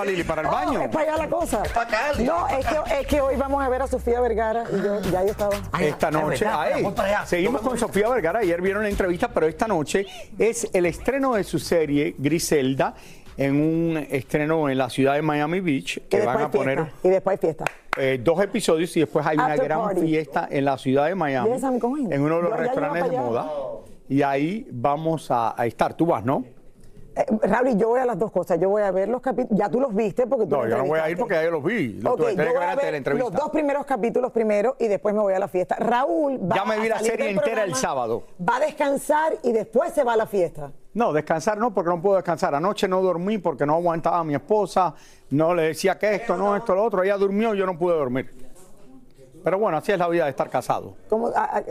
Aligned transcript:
¿Para 0.00 0.10
Lili? 0.10 0.24
¿Para 0.24 0.42
el 0.42 0.48
baño? 0.48 0.80
Es 0.82 0.88
para 0.88 1.12
allá 1.14 1.16
la 1.24 1.28
cosa. 1.28 1.62
No, 2.24 2.48
es 2.48 2.66
que, 2.66 3.00
es 3.00 3.06
que 3.06 3.20
hoy 3.20 3.36
vamos 3.36 3.62
a 3.62 3.68
ver 3.68 3.82
a 3.82 3.86
Sofía 3.86 4.20
Vergara 4.20 4.64
y 4.72 4.82
yo, 4.82 5.00
ya 5.10 5.22
yo 5.24 5.30
estaba. 5.30 5.54
Esta 5.78 6.10
noche, 6.10 6.46
ahí, 6.46 6.84
seguimos 7.26 7.60
con 7.60 7.76
Sofía 7.78 8.08
Vergara. 8.08 8.38
Ayer 8.40 8.60
vieron 8.62 8.82
la 8.82 8.88
entrevista, 8.88 9.28
pero 9.28 9.46
esta 9.46 9.66
noche 9.68 10.06
es 10.38 10.68
el 10.72 10.86
estreno 10.86 11.34
de 11.34 11.44
su 11.44 11.58
serie 11.58 12.14
Griselda 12.18 12.94
en 13.36 13.60
un 13.60 14.06
estreno 14.10 14.68
en 14.68 14.78
la 14.78 14.90
ciudad 14.90 15.14
de 15.14 15.22
Miami 15.22 15.60
Beach 15.60 15.96
Y 15.98 16.00
que 16.00 16.16
después 16.18 16.26
van 16.26 16.42
a 16.42 16.46
hay 16.46 16.50
poner 16.50 16.78
fiesta, 16.78 16.98
Y 17.02 17.10
después 17.10 17.32
hay 17.34 17.38
fiesta. 17.38 17.64
eh, 17.96 18.20
dos 18.22 18.42
episodios 18.42 18.96
y 18.96 19.00
después 19.00 19.26
hay 19.26 19.36
una 19.36 19.56
gran 19.56 19.82
party. 19.82 20.00
fiesta 20.00 20.48
en 20.50 20.64
la 20.64 20.76
ciudad 20.78 21.06
de 21.06 21.14
Miami, 21.14 21.50
Yes, 21.54 21.62
en 21.62 22.22
uno 22.22 22.36
de 22.36 22.42
los 22.42 22.50
Yo 22.50 22.56
restaurantes 22.56 23.04
de 23.04 23.08
para 23.10 23.22
moda. 23.22 23.50
Y 24.08 24.22
ahí 24.22 24.66
vamos 24.70 25.30
a, 25.30 25.54
a 25.60 25.66
estar. 25.66 25.94
Tú 25.94 26.06
vas, 26.06 26.24
¿no? 26.24 26.44
Eh, 27.16 27.26
Raúl, 27.42 27.76
yo 27.76 27.88
voy 27.88 28.00
a 28.00 28.06
las 28.06 28.18
dos 28.18 28.30
cosas. 28.30 28.58
Yo 28.60 28.68
voy 28.70 28.82
a 28.82 28.90
ver 28.92 29.08
los 29.08 29.20
capítulos. 29.20 29.58
Ya 29.58 29.68
tú 29.68 29.80
los 29.80 29.92
viste 29.94 30.26
porque 30.28 30.46
tú 30.46 30.56
No, 30.56 30.68
yo 30.68 30.78
no 30.78 30.84
voy 30.86 31.00
a 31.00 31.10
ir 31.10 31.18
porque 31.18 31.34
ya 31.34 31.42
yo 31.44 31.50
los 31.50 31.64
vi. 31.64 31.94
Lo 32.00 32.12
Ok, 32.12 32.18
tuve- 32.20 32.30
yo 32.30 32.36
tenés 32.36 32.46
que 32.46 32.52
voy 32.52 32.60
ver 32.60 32.68
a 32.68 32.76
la 32.76 32.82
ver 32.82 32.94
entrevista. 32.94 33.30
los 33.30 33.40
dos 33.40 33.50
primeros 33.50 33.84
capítulos 33.84 34.30
primero 34.30 34.76
y 34.78 34.86
después 34.86 35.14
me 35.14 35.20
voy 35.20 35.32
a 35.34 35.38
la 35.40 35.48
fiesta. 35.48 35.74
Raúl 35.76 36.38
va 36.50 36.54
Ya 36.56 36.64
me 36.64 36.78
vi 36.78 36.86
a 36.86 36.90
la 36.90 36.98
serie 37.00 37.30
entera 37.30 37.64
el 37.64 37.74
sábado. 37.74 38.24
Va 38.48 38.56
a 38.56 38.60
descansar 38.60 39.32
y 39.42 39.50
después 39.52 39.92
se 39.92 40.04
va 40.04 40.12
a 40.12 40.16
la 40.16 40.26
fiesta. 40.26 40.70
No, 40.94 41.12
descansar 41.12 41.58
no, 41.58 41.74
porque 41.74 41.90
no 41.90 42.00
puedo 42.00 42.16
descansar. 42.16 42.54
Anoche 42.54 42.86
no 42.88 43.02
dormí 43.02 43.38
porque 43.38 43.66
no 43.66 43.74
aguantaba 43.74 44.18
a 44.18 44.24
mi 44.24 44.34
esposa. 44.34 44.94
No 45.30 45.54
le 45.54 45.62
decía 45.62 45.98
que 45.98 46.14
esto, 46.14 46.36
no, 46.36 46.56
esto, 46.56 46.74
lo 46.74 46.84
otro. 46.84 47.02
Ella 47.02 47.16
durmió, 47.16 47.54
yo 47.54 47.66
no 47.66 47.76
pude 47.78 47.94
dormir. 47.96 48.30
Pero 49.42 49.58
bueno, 49.58 49.78
así 49.78 49.90
es 49.92 49.98
la 49.98 50.08
vida 50.08 50.24
de 50.24 50.30
estar 50.30 50.48
casado. 50.50 50.94
¿Cómo, 51.08 51.28
ah, 51.34 51.48
ah, 51.54 51.62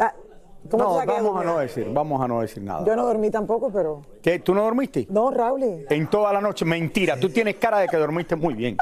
ah, 0.00 0.12
cómo 0.14 0.25
No, 0.72 1.04
vamos 1.06 1.40
a 1.40 1.44
no 1.44 1.58
decir, 1.58 1.88
vamos 1.92 2.20
a 2.20 2.28
no 2.28 2.40
decir 2.40 2.62
nada. 2.62 2.84
Yo 2.84 2.96
no 2.96 3.06
dormí 3.06 3.30
tampoco, 3.30 3.70
pero. 3.70 4.02
¿Qué? 4.22 4.38
¿Tú 4.38 4.54
no 4.54 4.62
dormiste? 4.62 5.06
No, 5.10 5.30
Raúl. 5.30 5.86
En 5.88 6.08
toda 6.08 6.32
la 6.32 6.40
noche, 6.40 6.64
mentira. 6.64 7.18
Tú 7.18 7.28
tienes 7.28 7.56
cara 7.56 7.78
de 7.78 7.88
que 7.88 7.96
dormiste 7.96 8.36
muy 8.36 8.54
bien. 8.54 8.76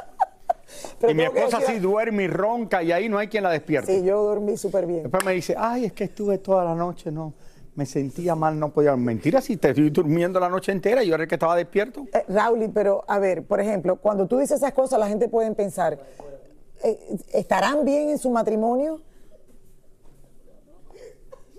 Pero 0.99 1.13
y 1.13 1.15
mi 1.15 1.25
esposa 1.25 1.61
sí 1.61 1.79
duerme 1.79 2.25
y 2.25 2.29
ronca 2.29 2.83
y 2.83 2.93
ahí 2.93 3.09
no 3.09 3.19
hay 3.19 3.29
quien 3.29 3.43
la 3.43 3.51
despierte. 3.51 3.99
Sí, 3.99 4.05
yo 4.05 4.23
dormí 4.23 4.57
súper 4.57 4.87
bien. 4.87 5.03
Después 5.03 5.25
me 5.25 5.33
dice, 5.33 5.55
ay, 5.57 5.87
es 5.87 5.93
que 5.93 6.05
estuve 6.05 6.39
toda 6.39 6.65
la 6.65 6.75
noche, 6.75 7.11
no, 7.11 7.35
me 7.75 7.87
sentía 7.87 8.35
mal, 8.35 8.59
no 8.59 8.71
podía. 8.71 8.97
Mentira, 8.97 9.41
si 9.41 9.57
te 9.57 9.71
estoy 9.71 9.91
durmiendo 9.91 10.41
la 10.41 10.49
noche 10.49 10.73
entera 10.73 11.03
y 11.03 11.09
yo 11.09 11.15
era 11.15 11.25
el 11.25 11.29
que 11.29 11.35
estaba 11.35 11.57
despierto. 11.57 12.07
Eh, 12.13 12.25
Raúl, 12.29 12.71
pero 12.73 13.05
a 13.07 13.19
ver, 13.19 13.45
por 13.45 13.61
ejemplo, 13.61 13.97
cuando 13.97 14.27
tú 14.27 14.39
dices 14.39 14.59
esas 14.59 14.73
cosas, 14.73 14.99
la 14.99 15.09
gente 15.09 15.29
puede 15.29 15.51
pensar, 15.53 15.99
eh, 16.83 16.99
¿estarán 17.33 17.85
bien 17.85 18.11
en 18.11 18.19
su 18.19 18.31
matrimonio? 18.31 19.01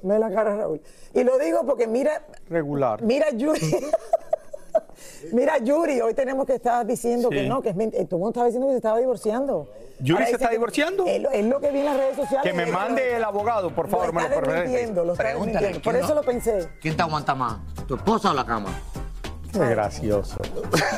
Ve 0.05 0.19
la 0.19 0.29
cara, 0.31 0.55
Raúl. 0.55 0.81
Y 1.13 1.23
lo 1.23 1.37
digo 1.39 1.65
porque 1.65 1.87
mira, 1.87 2.21
Regular. 2.49 3.01
mira 3.01 3.31
Yuri. 3.31 3.59
mira 5.31 5.57
Yuri, 5.57 5.99
hoy 6.01 6.13
tenemos 6.13 6.45
que 6.45 6.53
estar 6.55 6.85
diciendo 6.85 7.29
Sí. 7.31 7.37
que 7.37 7.47
no, 7.47 7.61
que 7.61 7.69
es 7.69 7.75
mentira. 7.75 8.03
Todo 8.05 8.17
el 8.17 8.19
mundo 8.19 8.29
estaba 8.29 8.45
diciendo 8.45 8.67
que 8.67 8.73
se 8.73 8.77
estaba 8.77 8.99
divorciando. 8.99 9.67
¿Yuri 9.99 10.13
Ahora 10.13 10.25
se 10.27 10.31
está 10.33 10.49
divorciando? 10.49 11.05
Es 11.07 11.21
lo, 11.21 11.31
es 11.31 11.45
lo 11.45 11.59
que 11.59 11.71
vi 11.71 11.79
en 11.79 11.85
las 11.85 11.97
redes 11.97 12.15
sociales. 12.17 12.43
Que 12.43 12.53
me 12.55 12.65
mande 12.71 13.09
lo- 13.11 13.17
el 13.17 13.23
abogado, 13.23 13.73
por 13.73 13.87
favor, 13.89 14.07
lo 14.07 14.13
me 14.13 14.29
lo 14.29 14.29
desmintiendo, 14.41 15.03
lo 15.05 15.13
Pregúntale. 15.15 15.71
Por 15.79 15.81
¿quién 15.81 15.95
eso 15.95 16.09
no- 16.09 16.15
lo 16.15 16.23
pensé. 16.23 16.67
¿Quién 16.81 16.95
te 16.95 17.01
aguanta 17.01 17.33
más? 17.33 17.57
¿Tu 17.87 17.95
esposa 17.95 18.29
o 18.31 18.33
la 18.35 18.45
cama? 18.45 18.69
Qué 19.51 19.59
gracioso. 19.59 20.37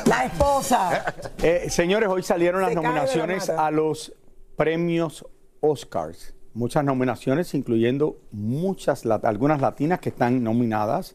La 0.06 0.24
esposa. 0.26 1.14
Eh, 1.42 1.70
señores, 1.70 2.08
hoy 2.08 2.22
salieron 2.24 2.60
las 2.60 2.70
Se 2.70 2.74
la 2.74 2.82
nominaciones 2.82 3.48
a 3.48 3.70
los 3.70 4.12
premios 4.56 5.24
Oscars. 5.60 6.34
Muchas 6.58 6.84
nominaciones, 6.84 7.54
incluyendo 7.54 8.16
muchas, 8.32 9.06
algunas 9.06 9.60
latinas 9.60 10.00
que 10.00 10.08
están 10.08 10.42
nominadas. 10.42 11.14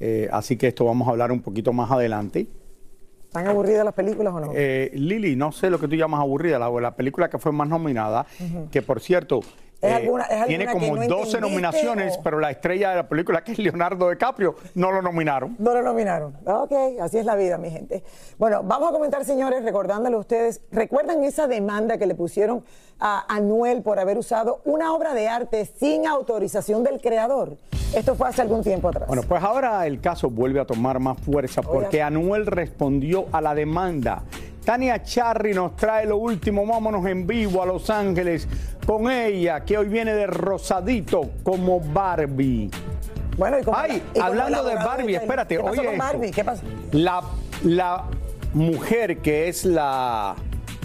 Eh, 0.00 0.30
así 0.32 0.56
que 0.56 0.68
esto 0.68 0.86
vamos 0.86 1.06
a 1.08 1.10
hablar 1.10 1.30
un 1.30 1.42
poquito 1.42 1.74
más 1.74 1.90
adelante. 1.90 2.46
¿Están 3.22 3.46
aburridas 3.48 3.84
las 3.84 3.92
películas 3.92 4.32
o 4.32 4.40
no? 4.40 4.52
Eh, 4.54 4.90
Lili, 4.94 5.36
no 5.36 5.52
sé 5.52 5.68
lo 5.68 5.78
que 5.78 5.88
tú 5.88 5.94
llamas 5.94 6.20
aburrida, 6.20 6.58
la, 6.58 6.70
la 6.80 6.96
película 6.96 7.28
que 7.28 7.36
fue 7.36 7.52
más 7.52 7.68
nominada, 7.68 8.24
que 8.70 8.80
por 8.80 9.00
cierto, 9.00 9.40
¿Es 9.80 9.90
eh, 9.90 9.94
alguna- 9.94 10.24
es 10.24 10.30
alguna 10.30 10.46
tiene 10.46 10.66
que 10.66 10.72
como 10.72 10.86
no 10.86 10.92
12 10.94 11.06
entendiste 11.06 11.40
nominaciones, 11.40 12.16
o- 12.18 12.22
pero 12.24 12.40
la 12.40 12.50
estrella 12.50 12.90
de 12.90 12.96
la 12.96 13.08
película, 13.08 13.44
que 13.44 13.52
es 13.52 13.58
Leonardo 13.58 14.10
DiCaprio, 14.10 14.56
no 14.74 14.90
lo 14.90 15.02
nominaron. 15.02 15.54
No 15.58 15.72
lo 15.72 15.82
nominaron. 15.82 16.34
Ok, 16.46 16.72
así 17.00 17.18
es 17.18 17.24
la 17.24 17.36
vida, 17.36 17.58
mi 17.58 17.70
gente. 17.70 18.02
Bueno, 18.38 18.62
vamos 18.64 18.88
a 18.88 18.92
comentar, 18.92 19.24
señores, 19.24 19.62
recordándole 19.64 20.16
a 20.16 20.18
ustedes, 20.18 20.62
¿recuerdan 20.72 21.22
esa 21.22 21.46
demanda 21.46 21.96
que 21.96 22.06
le 22.06 22.16
pusieron 22.16 22.64
a 22.98 23.24
Anuel 23.32 23.82
por 23.82 24.00
haber 24.00 24.18
usado 24.18 24.60
una 24.64 24.92
obra 24.92 25.14
de 25.14 25.28
arte 25.28 25.64
sin 25.78 26.08
autorización 26.08 26.82
del 26.82 27.00
creador? 27.00 27.56
Esto 27.94 28.16
fue 28.16 28.28
hace 28.28 28.42
algún 28.42 28.62
tiempo 28.64 28.88
atrás. 28.88 29.06
Bueno, 29.06 29.22
pues 29.28 29.42
ahora 29.42 29.86
el 29.86 30.00
caso 30.00 30.28
vuelve 30.28 30.60
a 30.60 30.64
tomar 30.66 30.98
más 30.98 31.18
fuerza 31.20 31.62
porque 31.62 32.02
Anuel 32.02 32.46
respondió 32.46 33.26
a 33.32 33.40
la 33.40 33.54
demanda. 33.54 34.24
Tania 34.68 35.02
Charry 35.02 35.54
nos 35.54 35.74
trae 35.76 36.04
lo 36.04 36.18
último, 36.18 36.66
vámonos 36.66 37.06
en 37.06 37.26
vivo 37.26 37.62
a 37.62 37.64
Los 37.64 37.88
Ángeles 37.88 38.46
con 38.86 39.10
ella, 39.10 39.60
que 39.64 39.78
hoy 39.78 39.88
viene 39.88 40.12
de 40.12 40.26
rosadito 40.26 41.30
como 41.42 41.80
Barbie. 41.80 42.70
Bueno, 43.38 43.58
y 43.60 43.62
como- 43.62 43.78
Ay, 43.78 44.02
y 44.12 44.18
como 44.18 44.26
hablando 44.26 44.62
de 44.64 44.74
Barbie, 44.74 45.12
de- 45.12 45.14
espérate, 45.14 45.56
¿Qué 45.56 45.62
pasó 45.62 45.72
oye 45.72 45.84
con 45.86 45.94
esto. 45.94 46.04
Barbie? 46.06 46.30
¿Qué 46.32 46.44
pasó? 46.44 46.62
La, 46.92 47.22
la 47.64 48.04
mujer 48.52 49.22
que 49.22 49.48
es 49.48 49.64
la, 49.64 50.34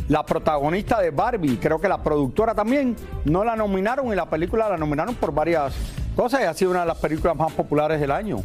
la 0.07 0.25
protagonista 0.25 1.01
de 1.01 1.09
Barbie, 1.11 1.57
creo 1.57 1.77
que 1.81 1.89
la 1.89 1.97
productora 2.01 2.55
también, 2.55 2.95
no 3.25 3.44
la 3.44 3.57
nominaron 3.57 4.07
y 4.13 4.15
la 4.15 4.29
película 4.29 4.69
la 4.69 4.77
nominaron 4.77 5.13
por 5.15 5.33
varias 5.33 5.73
cosas 6.15 6.39
y 6.39 6.44
ha 6.45 6.53
sido 6.53 6.71
una 6.71 6.79
de 6.79 6.85
las 6.85 7.00
películas 7.00 7.35
más 7.35 7.51
populares 7.51 8.00
del 8.00 8.11
año. 8.11 8.38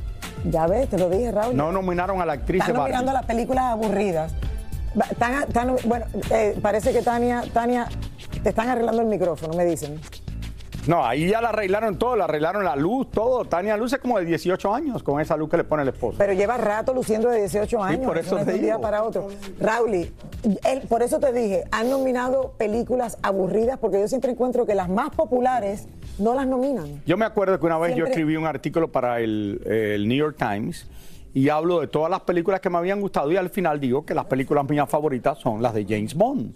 Ya 0.51 0.67
ves, 0.67 0.89
te 0.89 0.99
lo 0.99 1.09
dije, 1.09 1.31
Raúl. 1.31 1.57
No 1.57 1.71
nominaron 1.71 2.21
a 2.21 2.27
la 2.27 2.33
actriz 2.33 2.61
Están 2.61 2.75
de 2.75 2.79
Barbie. 2.81 2.93
nominando 2.95 3.13
las 3.13 3.27
películas 3.27 3.65
aburridas. 3.67 4.35
Están- 5.11 5.43
están- 5.49 5.77
bueno, 5.85 6.07
eh, 6.31 6.57
parece 6.61 6.93
que 6.93 7.03
Tania, 7.03 7.43
Tania, 7.53 7.87
te 8.43 8.49
están 8.51 8.69
arreglando 8.69 9.03
el 9.03 9.09
micrófono, 9.09 9.55
me 9.55 9.65
dicen. 9.65 10.01
No, 10.87 11.05
ahí 11.05 11.29
ya 11.29 11.43
la 11.43 11.51
arreglaron 11.51 11.99
todo, 11.99 12.17
la 12.17 12.25
arreglaron 12.25 12.65
la 12.65 12.75
luz, 12.75 13.11
todo. 13.11 13.45
Tania 13.45 13.77
Luz 13.77 13.93
es 13.93 13.99
como 13.99 14.19
de 14.19 14.25
18 14.25 14.73
años 14.73 15.03
con 15.03 15.21
esa 15.21 15.37
luz 15.37 15.51
que 15.51 15.59
le 15.59 15.65
pone 15.65 15.83
el 15.83 15.91
esposo. 15.91 16.17
Pero 16.17 16.33
lleva 16.33 16.57
rato 16.57 16.95
luciendo 16.95 17.29
de 17.29 17.41
18 17.41 17.83
años. 17.83 18.07
por 18.07 18.17
eso 18.17 18.37
no 18.37 18.41
es 18.41 18.47
te 18.47 18.53
de 18.53 18.59
un 18.59 18.65
día 18.65 18.79
para 18.79 19.03
otro. 19.03 19.29
Rauli, 19.61 20.11
él- 20.65 20.83
por 20.89 21.03
eso 21.03 21.21
te 21.21 21.31
dije, 21.33 21.65
han 21.73 21.91
nominado 21.91 22.55
películas 22.57 23.19
aburridas 23.21 23.79
porque 23.79 24.01
yo 24.01 24.09
siempre 24.09 24.31
encuentro 24.31 24.65
que 24.65 24.75
las 24.75 24.89
más 24.89 25.11
populares 25.11 25.89
no 26.19 26.33
las 26.35 26.47
nominan. 26.47 27.03
Yo 27.05 27.19
me 27.19 27.27
acuerdo 27.27 27.61
que 27.61 27.67
una 27.67 27.77
vez 27.77 27.95
yo 27.95 28.07
escribí 28.07 28.37
un 28.37 28.47
artículo 28.47 28.91
para 28.91 29.21
el, 29.21 29.61
el 29.67 30.09
New 30.09 30.17
York 30.17 30.37
Times 30.39 30.87
y 31.35 31.49
hablo 31.49 31.81
de 31.81 31.89
todas 31.89 32.11
las 32.11 32.21
películas 32.21 32.61
que 32.61 32.71
me 32.71 32.79
habían 32.79 33.01
gustado 33.01 33.31
y 33.31 33.37
al 33.37 33.51
final 33.51 33.81
digo 33.81 34.05
que 34.05 34.15
las 34.15 34.27
películas 34.27 34.69
mías 34.69 34.89
favoritas 34.89 35.39
son 35.39 35.63
las 35.63 35.75
de 35.75 35.85
James 35.85 36.15
Bond. 36.15 36.55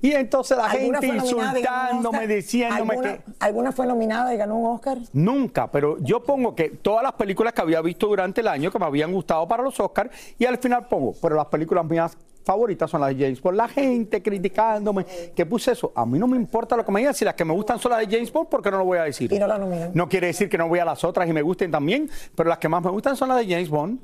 Y 0.00 0.12
entonces 0.12 0.56
la 0.56 0.66
¿Alguna 0.66 1.00
gente 1.00 1.16
insultándome, 1.16 2.26
diciéndome 2.28 2.94
¿Alguna, 2.94 3.14
que... 3.14 3.20
¿Alguna 3.40 3.72
fue 3.72 3.86
nominada 3.86 4.32
y 4.32 4.36
ganó 4.36 4.56
un 4.56 4.74
Oscar? 4.74 4.98
Nunca, 5.12 5.70
pero 5.70 5.98
yo 6.00 6.22
pongo 6.22 6.54
que 6.54 6.70
todas 6.70 7.02
las 7.02 7.14
películas 7.14 7.52
que 7.52 7.62
había 7.62 7.80
visto 7.80 8.06
durante 8.06 8.40
el 8.40 8.48
año 8.48 8.70
que 8.70 8.78
me 8.78 8.86
habían 8.86 9.12
gustado 9.12 9.48
para 9.48 9.62
los 9.62 9.78
Oscars 9.80 10.10
y 10.38 10.44
al 10.44 10.58
final 10.58 10.86
pongo, 10.86 11.14
pero 11.20 11.34
las 11.34 11.46
películas 11.46 11.84
mías 11.84 12.16
favoritas 12.44 12.90
son 12.90 13.00
las 13.00 13.16
de 13.16 13.24
James 13.24 13.40
Bond. 13.40 13.56
La 13.56 13.68
gente 13.68 14.22
criticándome 14.22 15.04
que 15.34 15.46
puse 15.46 15.72
eso. 15.72 15.92
A 15.94 16.06
mí 16.06 16.18
no 16.18 16.26
me 16.26 16.36
importa 16.36 16.76
lo 16.76 16.84
que 16.84 16.92
me 16.92 17.00
digan. 17.00 17.14
Si 17.14 17.24
las 17.24 17.34
que 17.34 17.44
me 17.44 17.52
gustan 17.52 17.78
son 17.78 17.92
las 17.92 18.00
de 18.00 18.06
James 18.06 18.32
Bond, 18.32 18.48
¿por 18.48 18.62
qué 18.62 18.70
no 18.70 18.78
lo 18.78 18.84
voy 18.84 18.98
a 18.98 19.04
decir? 19.04 19.32
Y 19.32 19.38
no 19.38 19.46
la. 19.46 19.58
No 19.92 20.08
quiere 20.08 20.28
decir 20.28 20.48
que 20.48 20.58
no 20.58 20.68
voy 20.68 20.78
a 20.78 20.84
las 20.84 21.04
otras 21.04 21.28
y 21.28 21.32
me 21.32 21.42
gusten 21.42 21.70
también, 21.70 22.10
pero 22.34 22.48
las 22.48 22.58
que 22.58 22.68
más 22.68 22.82
me 22.82 22.90
gustan 22.90 23.16
son 23.16 23.28
las 23.28 23.38
de 23.38 23.46
James 23.46 23.68
Bond. 23.68 24.00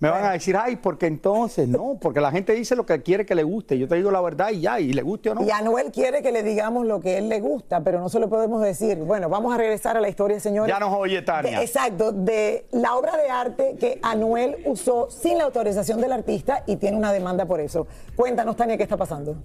Me 0.00 0.08
van 0.08 0.24
a 0.24 0.32
decir, 0.32 0.56
ay, 0.56 0.76
porque 0.76 1.06
entonces, 1.06 1.68
no, 1.68 1.98
porque 2.00 2.22
la 2.22 2.30
gente 2.30 2.54
dice 2.54 2.74
lo 2.74 2.86
que 2.86 3.02
quiere 3.02 3.26
que 3.26 3.34
le 3.34 3.42
guste. 3.42 3.78
Yo 3.78 3.86
te 3.86 3.96
digo 3.96 4.10
la 4.10 4.22
verdad 4.22 4.48
y 4.50 4.62
ya, 4.62 4.80
y 4.80 4.94
le 4.94 5.02
guste 5.02 5.28
o 5.28 5.34
no. 5.34 5.44
Y 5.44 5.50
Anuel 5.50 5.92
quiere 5.92 6.22
que 6.22 6.32
le 6.32 6.42
digamos 6.42 6.86
lo 6.86 7.00
que 7.00 7.18
él 7.18 7.28
le 7.28 7.38
gusta, 7.40 7.84
pero 7.84 8.00
no 8.00 8.08
se 8.08 8.18
lo 8.18 8.30
podemos 8.30 8.62
decir. 8.62 8.96
Bueno, 8.96 9.28
vamos 9.28 9.54
a 9.54 9.58
regresar 9.58 9.98
a 9.98 10.00
la 10.00 10.08
historia, 10.08 10.40
señores. 10.40 10.72
Ya 10.72 10.80
nos 10.80 10.94
oye, 10.94 11.20
Tania. 11.20 11.58
De- 11.58 11.64
exacto, 11.64 12.12
de 12.12 12.66
la 12.72 12.96
obra 12.96 13.18
de 13.18 13.28
arte 13.28 13.76
que 13.78 13.98
Anuel 14.02 14.56
usó 14.64 15.10
sin 15.10 15.36
la 15.36 15.44
autorización 15.44 16.00
del 16.00 16.12
artista 16.12 16.64
y 16.66 16.76
tiene 16.76 16.96
una 16.96 17.12
demanda 17.12 17.44
por 17.44 17.60
eso. 17.60 17.86
Cuéntanos, 18.16 18.56
Tania, 18.56 18.78
qué 18.78 18.84
está 18.84 18.96
pasando. 18.96 19.36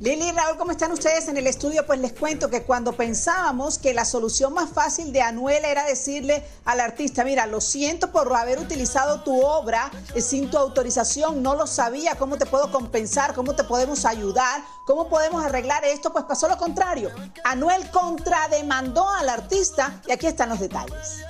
Lili 0.00 0.28
y 0.28 0.32
Raúl, 0.32 0.56
¿cómo 0.56 0.70
están 0.70 0.92
ustedes 0.92 1.26
en 1.26 1.38
el 1.38 1.48
estudio? 1.48 1.84
Pues 1.84 1.98
les 1.98 2.12
cuento 2.12 2.48
que 2.48 2.62
cuando 2.62 2.92
pensábamos 2.92 3.78
que 3.78 3.92
la 3.92 4.04
solución 4.04 4.54
más 4.54 4.70
fácil 4.70 5.12
de 5.12 5.22
Anuel 5.22 5.64
era 5.64 5.84
decirle 5.84 6.44
al 6.64 6.78
artista, 6.78 7.24
mira, 7.24 7.46
lo 7.46 7.60
siento 7.60 8.12
por 8.12 8.32
haber 8.32 8.60
utilizado 8.60 9.22
tu 9.22 9.40
obra 9.40 9.90
eh, 10.14 10.20
sin 10.20 10.52
tu 10.52 10.56
autorización, 10.56 11.42
no 11.42 11.56
lo 11.56 11.66
sabía, 11.66 12.14
¿cómo 12.14 12.38
te 12.38 12.46
puedo 12.46 12.70
compensar? 12.70 13.34
¿Cómo 13.34 13.56
te 13.56 13.64
podemos 13.64 14.04
ayudar? 14.04 14.62
¿Cómo 14.86 15.08
podemos 15.08 15.44
arreglar 15.44 15.84
esto? 15.84 16.12
Pues 16.12 16.24
pasó 16.26 16.46
lo 16.46 16.56
contrario. 16.58 17.10
Anuel 17.42 17.90
contrademandó 17.90 19.10
al 19.10 19.28
artista 19.28 20.00
y 20.06 20.12
aquí 20.12 20.28
están 20.28 20.50
los 20.50 20.60
detalles. 20.60 21.24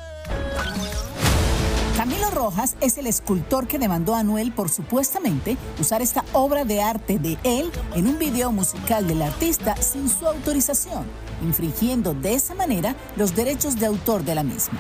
Camilo 1.98 2.30
Rojas 2.30 2.76
es 2.80 2.96
el 2.96 3.08
escultor 3.08 3.66
que 3.66 3.76
demandó 3.76 4.14
a 4.14 4.20
Anuel 4.20 4.52
por 4.52 4.68
supuestamente 4.68 5.56
usar 5.80 6.00
esta 6.00 6.24
obra 6.32 6.64
de 6.64 6.80
arte 6.80 7.18
de 7.18 7.36
él 7.42 7.72
en 7.96 8.06
un 8.06 8.20
video 8.20 8.52
musical 8.52 9.08
del 9.08 9.20
artista 9.20 9.74
sin 9.82 10.08
su 10.08 10.24
autorización, 10.24 11.02
infringiendo 11.42 12.14
de 12.14 12.34
esa 12.34 12.54
manera 12.54 12.94
los 13.16 13.34
derechos 13.34 13.80
de 13.80 13.86
autor 13.86 14.22
de 14.22 14.36
la 14.36 14.44
misma. 14.44 14.78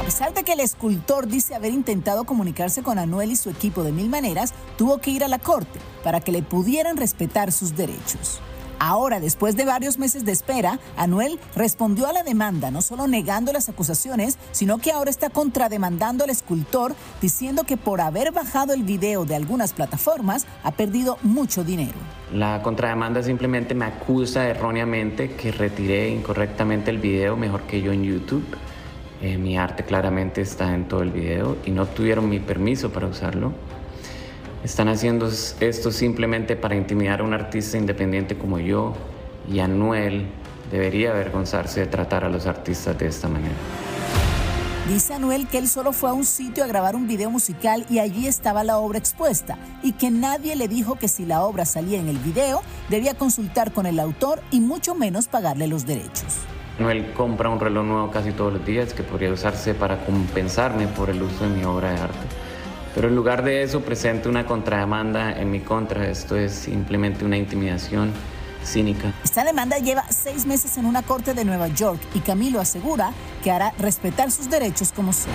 A 0.00 0.04
pesar 0.06 0.32
de 0.32 0.44
que 0.44 0.54
el 0.54 0.60
escultor 0.60 1.26
dice 1.26 1.54
haber 1.54 1.74
intentado 1.74 2.24
comunicarse 2.24 2.82
con 2.82 2.98
Anuel 2.98 3.30
y 3.30 3.36
su 3.36 3.50
equipo 3.50 3.82
de 3.82 3.92
mil 3.92 4.08
maneras, 4.08 4.54
tuvo 4.78 4.96
que 4.96 5.10
ir 5.10 5.22
a 5.22 5.28
la 5.28 5.40
corte 5.40 5.78
para 6.02 6.22
que 6.22 6.32
le 6.32 6.42
pudieran 6.42 6.96
respetar 6.96 7.52
sus 7.52 7.76
derechos. 7.76 8.40
Ahora, 8.84 9.20
después 9.20 9.54
de 9.54 9.64
varios 9.64 9.96
meses 9.96 10.24
de 10.24 10.32
espera, 10.32 10.80
Anuel 10.96 11.38
respondió 11.54 12.08
a 12.08 12.12
la 12.12 12.24
demanda, 12.24 12.72
no 12.72 12.82
solo 12.82 13.06
negando 13.06 13.52
las 13.52 13.68
acusaciones, 13.68 14.38
sino 14.50 14.78
que 14.78 14.90
ahora 14.90 15.08
está 15.08 15.30
contrademandando 15.30 16.24
al 16.24 16.30
escultor, 16.30 16.96
diciendo 17.20 17.62
que 17.62 17.76
por 17.76 18.00
haber 18.00 18.32
bajado 18.32 18.74
el 18.74 18.82
video 18.82 19.24
de 19.24 19.36
algunas 19.36 19.72
plataformas 19.72 20.48
ha 20.64 20.72
perdido 20.72 21.16
mucho 21.22 21.62
dinero. 21.62 21.94
La 22.32 22.60
contrademanda 22.64 23.22
simplemente 23.22 23.72
me 23.72 23.84
acusa 23.84 24.48
erróneamente 24.48 25.36
que 25.36 25.52
retiré 25.52 26.08
incorrectamente 26.08 26.90
el 26.90 26.98
video 26.98 27.36
mejor 27.36 27.62
que 27.68 27.82
yo 27.82 27.92
en 27.92 28.02
YouTube. 28.02 28.44
Eh, 29.20 29.38
mi 29.38 29.56
arte 29.56 29.84
claramente 29.84 30.40
está 30.40 30.74
en 30.74 30.88
todo 30.88 31.02
el 31.02 31.12
video 31.12 31.56
y 31.64 31.70
no 31.70 31.86
tuvieron 31.86 32.28
mi 32.28 32.40
permiso 32.40 32.90
para 32.90 33.06
usarlo. 33.06 33.52
Están 34.64 34.86
haciendo 34.86 35.28
esto 35.58 35.90
simplemente 35.90 36.54
para 36.54 36.76
intimidar 36.76 37.20
a 37.20 37.24
un 37.24 37.34
artista 37.34 37.78
independiente 37.78 38.38
como 38.38 38.60
yo 38.60 38.92
y 39.50 39.58
Anuel 39.58 40.26
debería 40.70 41.10
avergonzarse 41.10 41.80
de 41.80 41.86
tratar 41.86 42.24
a 42.24 42.28
los 42.28 42.46
artistas 42.46 42.96
de 42.96 43.08
esta 43.08 43.28
manera. 43.28 43.54
Dice 44.88 45.14
Anuel 45.14 45.48
que 45.48 45.58
él 45.58 45.68
solo 45.68 45.92
fue 45.92 46.10
a 46.10 46.12
un 46.12 46.24
sitio 46.24 46.62
a 46.62 46.68
grabar 46.68 46.94
un 46.94 47.08
video 47.08 47.28
musical 47.28 47.84
y 47.90 47.98
allí 47.98 48.28
estaba 48.28 48.62
la 48.62 48.78
obra 48.78 48.98
expuesta 48.98 49.58
y 49.82 49.92
que 49.92 50.10
nadie 50.10 50.54
le 50.54 50.68
dijo 50.68 50.94
que 50.94 51.08
si 51.08 51.26
la 51.26 51.42
obra 51.42 51.64
salía 51.64 51.98
en 51.98 52.08
el 52.08 52.18
video 52.18 52.62
debía 52.88 53.14
consultar 53.14 53.72
con 53.72 53.86
el 53.86 53.98
autor 53.98 54.42
y 54.52 54.60
mucho 54.60 54.94
menos 54.94 55.26
pagarle 55.26 55.66
los 55.66 55.86
derechos. 55.86 56.38
Anuel 56.78 57.12
compra 57.14 57.48
un 57.48 57.58
reloj 57.58 57.84
nuevo 57.84 58.10
casi 58.12 58.30
todos 58.30 58.52
los 58.52 58.64
días 58.64 58.94
que 58.94 59.02
podría 59.02 59.32
usarse 59.32 59.74
para 59.74 60.04
compensarme 60.04 60.86
por 60.86 61.10
el 61.10 61.20
uso 61.20 61.48
de 61.48 61.50
mi 61.50 61.64
obra 61.64 61.90
de 61.90 62.00
arte. 62.00 62.41
Pero 62.94 63.08
en 63.08 63.16
lugar 63.16 63.42
de 63.42 63.62
eso 63.62 63.80
presenta 63.80 64.28
una 64.28 64.46
contrademanda 64.46 65.32
en 65.32 65.50
mi 65.50 65.60
contra. 65.60 66.08
Esto 66.08 66.36
es 66.36 66.52
simplemente 66.52 67.24
una 67.24 67.36
intimidación 67.36 68.12
cínica. 68.64 69.12
Esta 69.24 69.44
demanda 69.44 69.78
lleva 69.78 70.04
seis 70.10 70.46
meses 70.46 70.76
en 70.76 70.86
una 70.86 71.02
corte 71.02 71.34
de 71.34 71.44
Nueva 71.44 71.68
York 71.68 72.00
y 72.14 72.20
Camilo 72.20 72.60
asegura 72.60 73.12
que 73.42 73.50
hará 73.50 73.72
respetar 73.78 74.30
sus 74.30 74.48
derechos 74.48 74.92
como 74.92 75.12
sea. 75.12 75.32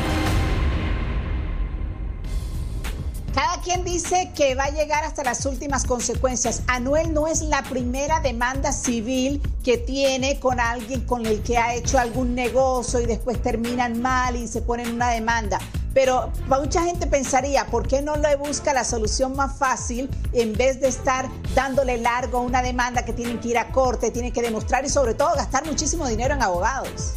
Quien 3.68 3.84
dice 3.84 4.32
que 4.34 4.56
va 4.56 4.64
a 4.64 4.70
llegar 4.70 5.04
hasta 5.04 5.26
las 5.26 5.46
últimas 5.46 5.84
consecuencias. 5.84 6.62
Anuel 6.68 7.14
no 7.14 7.28
es 7.28 7.42
la 7.42 7.64
primera 7.64 8.22
demanda 8.22 8.72
civil 8.72 9.42
que 9.62 9.78
tiene 9.78 10.40
con 10.40 10.62
alguien 10.62 11.02
con 11.02 11.26
el 11.26 11.44
que 11.44 11.58
ha 11.58 11.76
hecho 11.76 12.00
algún 12.00 12.34
negocio 12.34 13.02
y 13.02 13.06
después 13.06 13.42
terminan 13.42 14.02
mal 14.02 14.38
y 14.38 14.48
se 14.48 14.62
ponen 14.62 14.94
una 14.94 15.10
demanda. 15.10 15.60
Pero 15.94 16.32
mucha 16.48 16.82
gente 16.84 17.08
pensaría, 17.08 17.66
¿por 17.66 17.86
qué 17.90 18.02
no 18.02 18.16
le 18.16 18.38
busca 18.38 18.74
la 18.74 18.86
solución 18.86 19.36
más 19.36 19.58
fácil 19.58 20.10
en 20.32 20.54
vez 20.54 20.80
de 20.80 20.88
estar 20.88 21.28
dándole 21.54 21.98
largo 21.98 22.38
a 22.38 22.42
una 22.44 22.62
demanda 22.62 23.04
que 23.04 23.12
tienen 23.12 23.38
que 23.42 23.50
ir 23.50 23.58
a 23.58 23.74
corte, 23.74 24.12
tienen 24.12 24.32
que 24.32 24.42
demostrar 24.42 24.86
y 24.86 24.90
sobre 24.90 25.14
todo 25.14 25.36
gastar 25.36 25.66
muchísimo 25.66 26.08
dinero 26.08 26.34
en 26.34 26.42
abogados? 26.42 27.16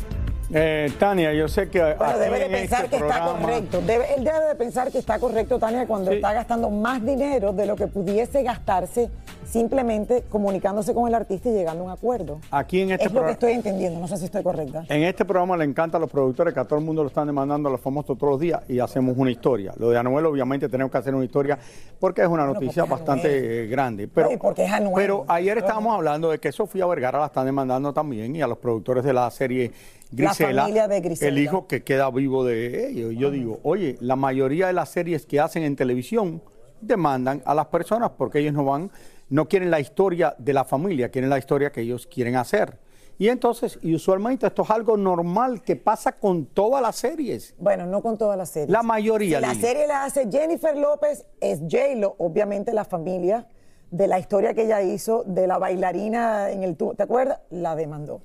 Eh, 0.53 0.91
Tania, 0.99 1.33
yo 1.33 1.47
sé 1.49 1.69
que. 1.69 1.95
Bueno, 1.95 2.19
debe 2.19 2.39
de 2.41 2.45
en 2.47 2.53
pensar 2.53 2.85
este 2.85 2.97
que 2.99 3.03
está 3.05 3.15
programa- 3.21 3.41
correcto. 3.41 3.81
Debe- 3.87 4.15
él 4.17 4.25
debe 4.25 4.47
de 4.49 4.55
pensar 4.57 4.91
que 4.91 4.99
está 4.99 5.19
correcto, 5.19 5.59
Tania, 5.59 5.87
cuando 5.87 6.11
Sí. 6.11 6.17
está 6.17 6.33
gastando 6.33 6.71
más 6.71 7.05
dinero 7.05 7.53
de 7.53 7.67
lo 7.67 7.77
que 7.77 7.87
pudiese 7.87 8.43
gastarse 8.43 9.11
simplemente 9.45 10.25
comunicándose 10.31 10.95
con 10.95 11.09
el 11.09 11.15
artista 11.15 11.49
y 11.49 11.53
llegando 11.53 11.83
a 11.83 11.87
un 11.87 11.93
acuerdo. 11.93 12.41
Aquí 12.51 12.81
en 12.83 12.93
este 12.93 13.05
es 13.07 13.11
lo 13.11 13.11
que 13.11 13.15
programa- 13.15 13.33
estoy 13.33 13.53
entendiendo, 13.53 13.99
no 14.01 14.07
sé 14.09 14.17
si 14.17 14.25
estoy 14.27 14.43
correcta. 14.43 14.85
En 14.89 15.03
este 15.03 15.25
programa 15.25 15.57
le 15.57 15.65
encanta 15.65 15.97
a 15.97 16.01
los 16.01 16.11
productores 16.11 16.55
que 16.55 16.61
a 16.61 16.65
todo 16.65 16.79
el 16.79 16.85
mundo 16.85 17.03
lo 17.03 17.09
están 17.09 17.27
demandando 17.27 17.69
a 17.69 17.73
los 17.73 17.81
famosos 17.81 18.17
todos 18.17 18.33
los 18.35 18.41
días 18.41 18.61
y 18.69 18.79
hacemos 18.79 19.17
una 19.17 19.31
historia. 19.31 19.73
Lo 19.77 19.91
de 19.91 19.99
Anuel, 19.99 20.27
obviamente, 20.27 20.69
tenemos 20.69 20.91
que 20.93 20.99
hacer 20.99 21.15
una 21.15 21.25
historia 21.25 21.59
porque 21.99 22.23
es 22.23 22.29
una 22.29 22.47
noticia 22.47 22.85
bastante 22.85 23.65
eh, 23.65 23.67
grande. 23.67 24.07
Pero, 24.09 24.31
No, 24.31 24.39
porque 24.39 24.65
es 24.65 24.73
Anuel. 24.73 24.95
pero 24.97 25.25
ayer 25.27 25.59
estábamos 25.59 25.95
hablando 25.97 26.31
de 26.31 26.39
que 26.39 26.53
Sofía 26.53 26.87
Vergara 26.87 27.19
la 27.19 27.27
están 27.27 27.47
demandando 27.47 27.93
también 27.93 28.35
y 28.37 28.43
a 28.43 28.47
los 28.47 28.59
productores 28.59 29.03
de 29.05 29.13
la 29.13 29.29
serie 29.33 29.73
La 30.13 30.27
Grisela, 30.29 30.63
familia 30.63 30.89
de 30.89 31.01
Griselda. 31.01 31.29
el 31.29 31.39
hijo 31.43 31.67
que 31.67 31.83
queda 31.85 32.11
vivo 32.11 32.45
de 32.45 32.89
ellos. 32.89 33.15
Yo 33.17 33.31
digo, 33.31 33.61
oye, 33.63 33.97
la 34.01 34.17
mayoría 34.17 34.67
de 34.67 34.73
las 34.73 34.89
series 34.89 35.25
que 35.27 35.39
hacen 35.41 35.63
en 35.63 35.77
televisión 35.77 36.43
demandan 36.81 37.43
a 37.45 37.55
las 37.55 37.67
personas 37.67 38.11
porque 38.17 38.39
ellos 38.41 38.53
no 38.55 38.65
van, 38.65 38.91
no 39.29 39.47
quieren 39.49 39.71
la 39.71 39.79
historia 39.81 40.35
de 40.39 40.53
la 40.53 40.65
familia, 40.65 41.11
quieren 41.11 41.31
la 41.31 41.39
historia 41.39 41.71
que 41.71 41.83
ellos 41.83 42.07
quieren 42.07 42.37
hacer. 42.37 42.79
Y 43.19 43.29
entonces, 43.29 43.79
y 43.83 43.95
usualmente 43.95 44.47
esto 44.47 44.63
es 44.63 44.71
algo 44.71 44.97
normal 44.97 45.63
que 45.63 45.77
pasa 45.77 46.13
con 46.13 46.47
todas 46.47 46.81
las 46.81 46.97
series. 46.97 47.55
Bueno, 47.59 47.85
no 47.85 48.01
con 48.01 48.17
todas 48.17 48.37
las 48.39 48.49
series. 48.49 48.71
La 48.71 48.83
mayoría, 48.83 49.39
Si 49.39 49.43
la 49.43 49.53
Lili. 49.53 49.61
serie 49.61 49.87
la 49.87 50.05
hace 50.05 50.27
Jennifer 50.31 50.75
López, 50.77 51.27
es 51.39 51.61
J-Lo, 51.61 52.15
obviamente 52.19 52.73
la 52.73 52.87
familia 52.87 53.47
de 53.91 54.07
la 54.09 54.19
historia 54.19 54.55
que 54.55 54.63
ella 54.65 54.81
hizo 54.83 55.23
de 55.27 55.47
la 55.47 55.59
bailarina 55.59 56.51
en 56.51 56.63
el 56.63 56.77
tubo. 56.77 56.95
¿Te 56.95 57.03
acuerdas? 57.03 57.41
La 57.51 57.77
demandó. 57.77 58.23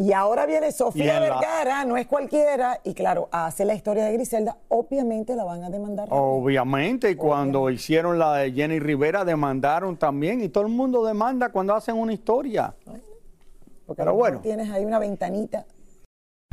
Y 0.00 0.14
ahora 0.14 0.46
viene 0.46 0.72
Sofía 0.72 1.20
la- 1.20 1.20
Vergara, 1.20 1.84
no 1.84 1.98
es 1.98 2.06
cualquiera, 2.06 2.80
y 2.84 2.94
claro, 2.94 3.28
hace 3.32 3.66
la 3.66 3.74
historia 3.74 4.06
de 4.06 4.14
Griselda, 4.14 4.56
obviamente 4.68 5.36
la 5.36 5.44
van 5.44 5.62
a 5.62 5.68
demandar. 5.68 6.08
Obviamente, 6.10 7.10
y 7.10 7.16
cuando 7.16 7.68
hicieron 7.68 8.18
la 8.18 8.36
de 8.36 8.50
Jenny 8.52 8.78
Rivera, 8.78 9.26
demandaron 9.26 9.98
también, 9.98 10.40
y 10.40 10.48
todo 10.48 10.64
el 10.64 10.72
mundo 10.72 11.04
demanda 11.04 11.50
cuando 11.50 11.74
hacen 11.74 11.98
una 11.98 12.14
historia. 12.14 12.74
Porque 13.84 14.00
pero 14.02 14.14
bueno. 14.14 14.38
Tienes 14.40 14.70
ahí 14.70 14.86
una 14.86 14.98
ventanita. 14.98 15.66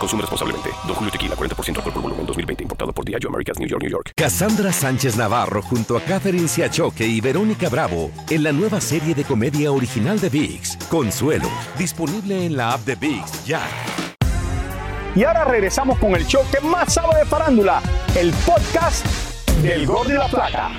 Consume 0.00 0.22
responsablemente. 0.22 0.70
Don 0.86 0.94
Julio 0.94 1.12
Tequila, 1.12 1.36
40% 1.36 1.76
alcohol 1.76 1.92
por 1.92 2.02
volumen, 2.02 2.26
2020. 2.26 2.62
Importado 2.62 2.92
por 2.92 3.04
Diageo 3.04 3.28
Americas, 3.28 3.58
New 3.58 3.68
York, 3.68 3.82
New 3.82 3.90
York. 3.90 4.12
Cassandra 4.16 4.72
Sánchez 4.72 5.16
Navarro 5.16 5.60
junto 5.60 5.96
a 5.96 6.00
Catherine 6.00 6.48
Siachoque 6.48 7.06
y 7.06 7.20
Verónica 7.20 7.68
Bravo 7.68 8.10
en 8.30 8.42
la 8.42 8.52
nueva 8.52 8.80
serie 8.80 9.14
de 9.14 9.24
comedia 9.24 9.70
original 9.70 10.18
de 10.18 10.30
VIX, 10.30 10.78
Consuelo, 10.88 11.50
disponible 11.78 12.46
en 12.46 12.56
la 12.56 12.72
app 12.72 12.80
de 12.86 12.94
VIX 12.94 13.44
ya. 13.44 13.60
Y 15.14 15.24
ahora 15.24 15.44
regresamos 15.44 15.98
con 15.98 16.14
el 16.14 16.24
show 16.24 16.42
que 16.50 16.60
más 16.66 16.94
sabe 16.94 17.18
de 17.18 17.26
farándula, 17.26 17.82
el 18.16 18.32
podcast 18.46 19.04
del 19.60 19.86
Gol 19.86 20.08
de 20.08 20.14
la 20.14 20.28
Plata. 20.28 20.70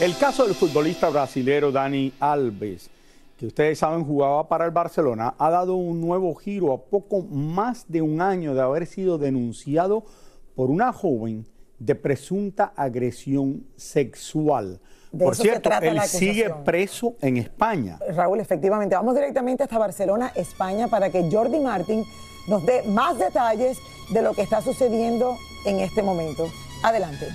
El 0.00 0.16
caso 0.16 0.46
del 0.46 0.54
futbolista 0.54 1.10
brasilero 1.10 1.70
Dani 1.70 2.12
Alves, 2.20 2.88
que 3.40 3.46
ustedes 3.46 3.78
saben 3.78 4.04
jugaba 4.04 4.46
para 4.48 4.66
el 4.66 4.70
Barcelona, 4.70 5.34
ha 5.38 5.48
dado 5.48 5.74
un 5.74 5.98
nuevo 5.98 6.34
giro 6.34 6.74
a 6.74 6.82
poco 6.82 7.22
más 7.22 7.86
de 7.88 8.02
un 8.02 8.20
año 8.20 8.54
de 8.54 8.60
haber 8.60 8.86
sido 8.86 9.16
denunciado 9.16 10.04
por 10.54 10.68
una 10.68 10.92
joven 10.92 11.46
de 11.78 11.94
presunta 11.94 12.74
agresión 12.76 13.64
sexual. 13.76 14.78
De 15.10 15.24
por 15.24 15.34
cierto, 15.34 15.70
él 15.80 16.02
sigue 16.02 16.52
preso 16.66 17.14
en 17.22 17.38
España. 17.38 17.98
Raúl, 18.14 18.40
efectivamente. 18.40 18.94
Vamos 18.94 19.14
directamente 19.14 19.62
hasta 19.62 19.78
Barcelona, 19.78 20.32
España, 20.34 20.88
para 20.88 21.08
que 21.08 21.26
Jordi 21.32 21.60
Martin 21.60 22.04
nos 22.46 22.66
dé 22.66 22.82
más 22.82 23.18
detalles 23.18 23.78
de 24.12 24.20
lo 24.20 24.34
que 24.34 24.42
está 24.42 24.60
sucediendo 24.60 25.38
en 25.64 25.80
este 25.80 26.02
momento. 26.02 26.46
Adelante. 26.82 27.26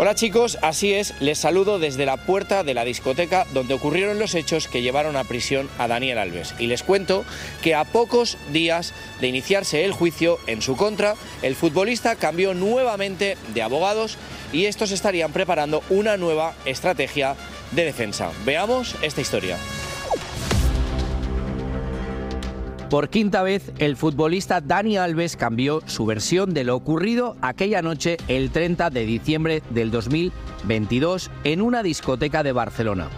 Hola 0.00 0.14
chicos, 0.14 0.58
así 0.62 0.94
es, 0.94 1.12
les 1.18 1.38
saludo 1.38 1.80
desde 1.80 2.06
la 2.06 2.18
puerta 2.18 2.62
de 2.62 2.72
la 2.72 2.84
discoteca 2.84 3.48
donde 3.52 3.74
ocurrieron 3.74 4.20
los 4.20 4.36
hechos 4.36 4.68
que 4.68 4.80
llevaron 4.80 5.16
a 5.16 5.24
prisión 5.24 5.68
a 5.76 5.88
Daniel 5.88 6.18
Alves. 6.18 6.54
Y 6.60 6.68
les 6.68 6.84
cuento 6.84 7.24
que 7.64 7.74
a 7.74 7.82
pocos 7.82 8.38
días 8.52 8.94
de 9.20 9.26
iniciarse 9.26 9.84
el 9.84 9.90
juicio 9.90 10.38
en 10.46 10.62
su 10.62 10.76
contra, 10.76 11.16
el 11.42 11.56
futbolista 11.56 12.14
cambió 12.14 12.54
nuevamente 12.54 13.36
de 13.52 13.62
abogados 13.62 14.18
y 14.52 14.66
estos 14.66 14.92
estarían 14.92 15.32
preparando 15.32 15.82
una 15.90 16.16
nueva 16.16 16.54
estrategia 16.64 17.34
de 17.72 17.84
defensa. 17.84 18.30
Veamos 18.44 18.94
esta 19.02 19.20
historia. 19.20 19.58
Por 22.90 23.10
quinta 23.10 23.42
vez, 23.42 23.70
el 23.78 23.96
futbolista 23.96 24.62
Dani 24.62 24.96
Alves 24.96 25.36
cambió 25.36 25.82
su 25.84 26.06
versión 26.06 26.54
de 26.54 26.64
lo 26.64 26.74
ocurrido 26.74 27.36
aquella 27.42 27.82
noche 27.82 28.16
el 28.28 28.50
30 28.50 28.88
de 28.88 29.04
diciembre 29.04 29.62
del 29.68 29.90
2022 29.90 31.30
en 31.44 31.60
una 31.60 31.82
discoteca 31.82 32.42
de 32.42 32.52
Barcelona. 32.52 33.10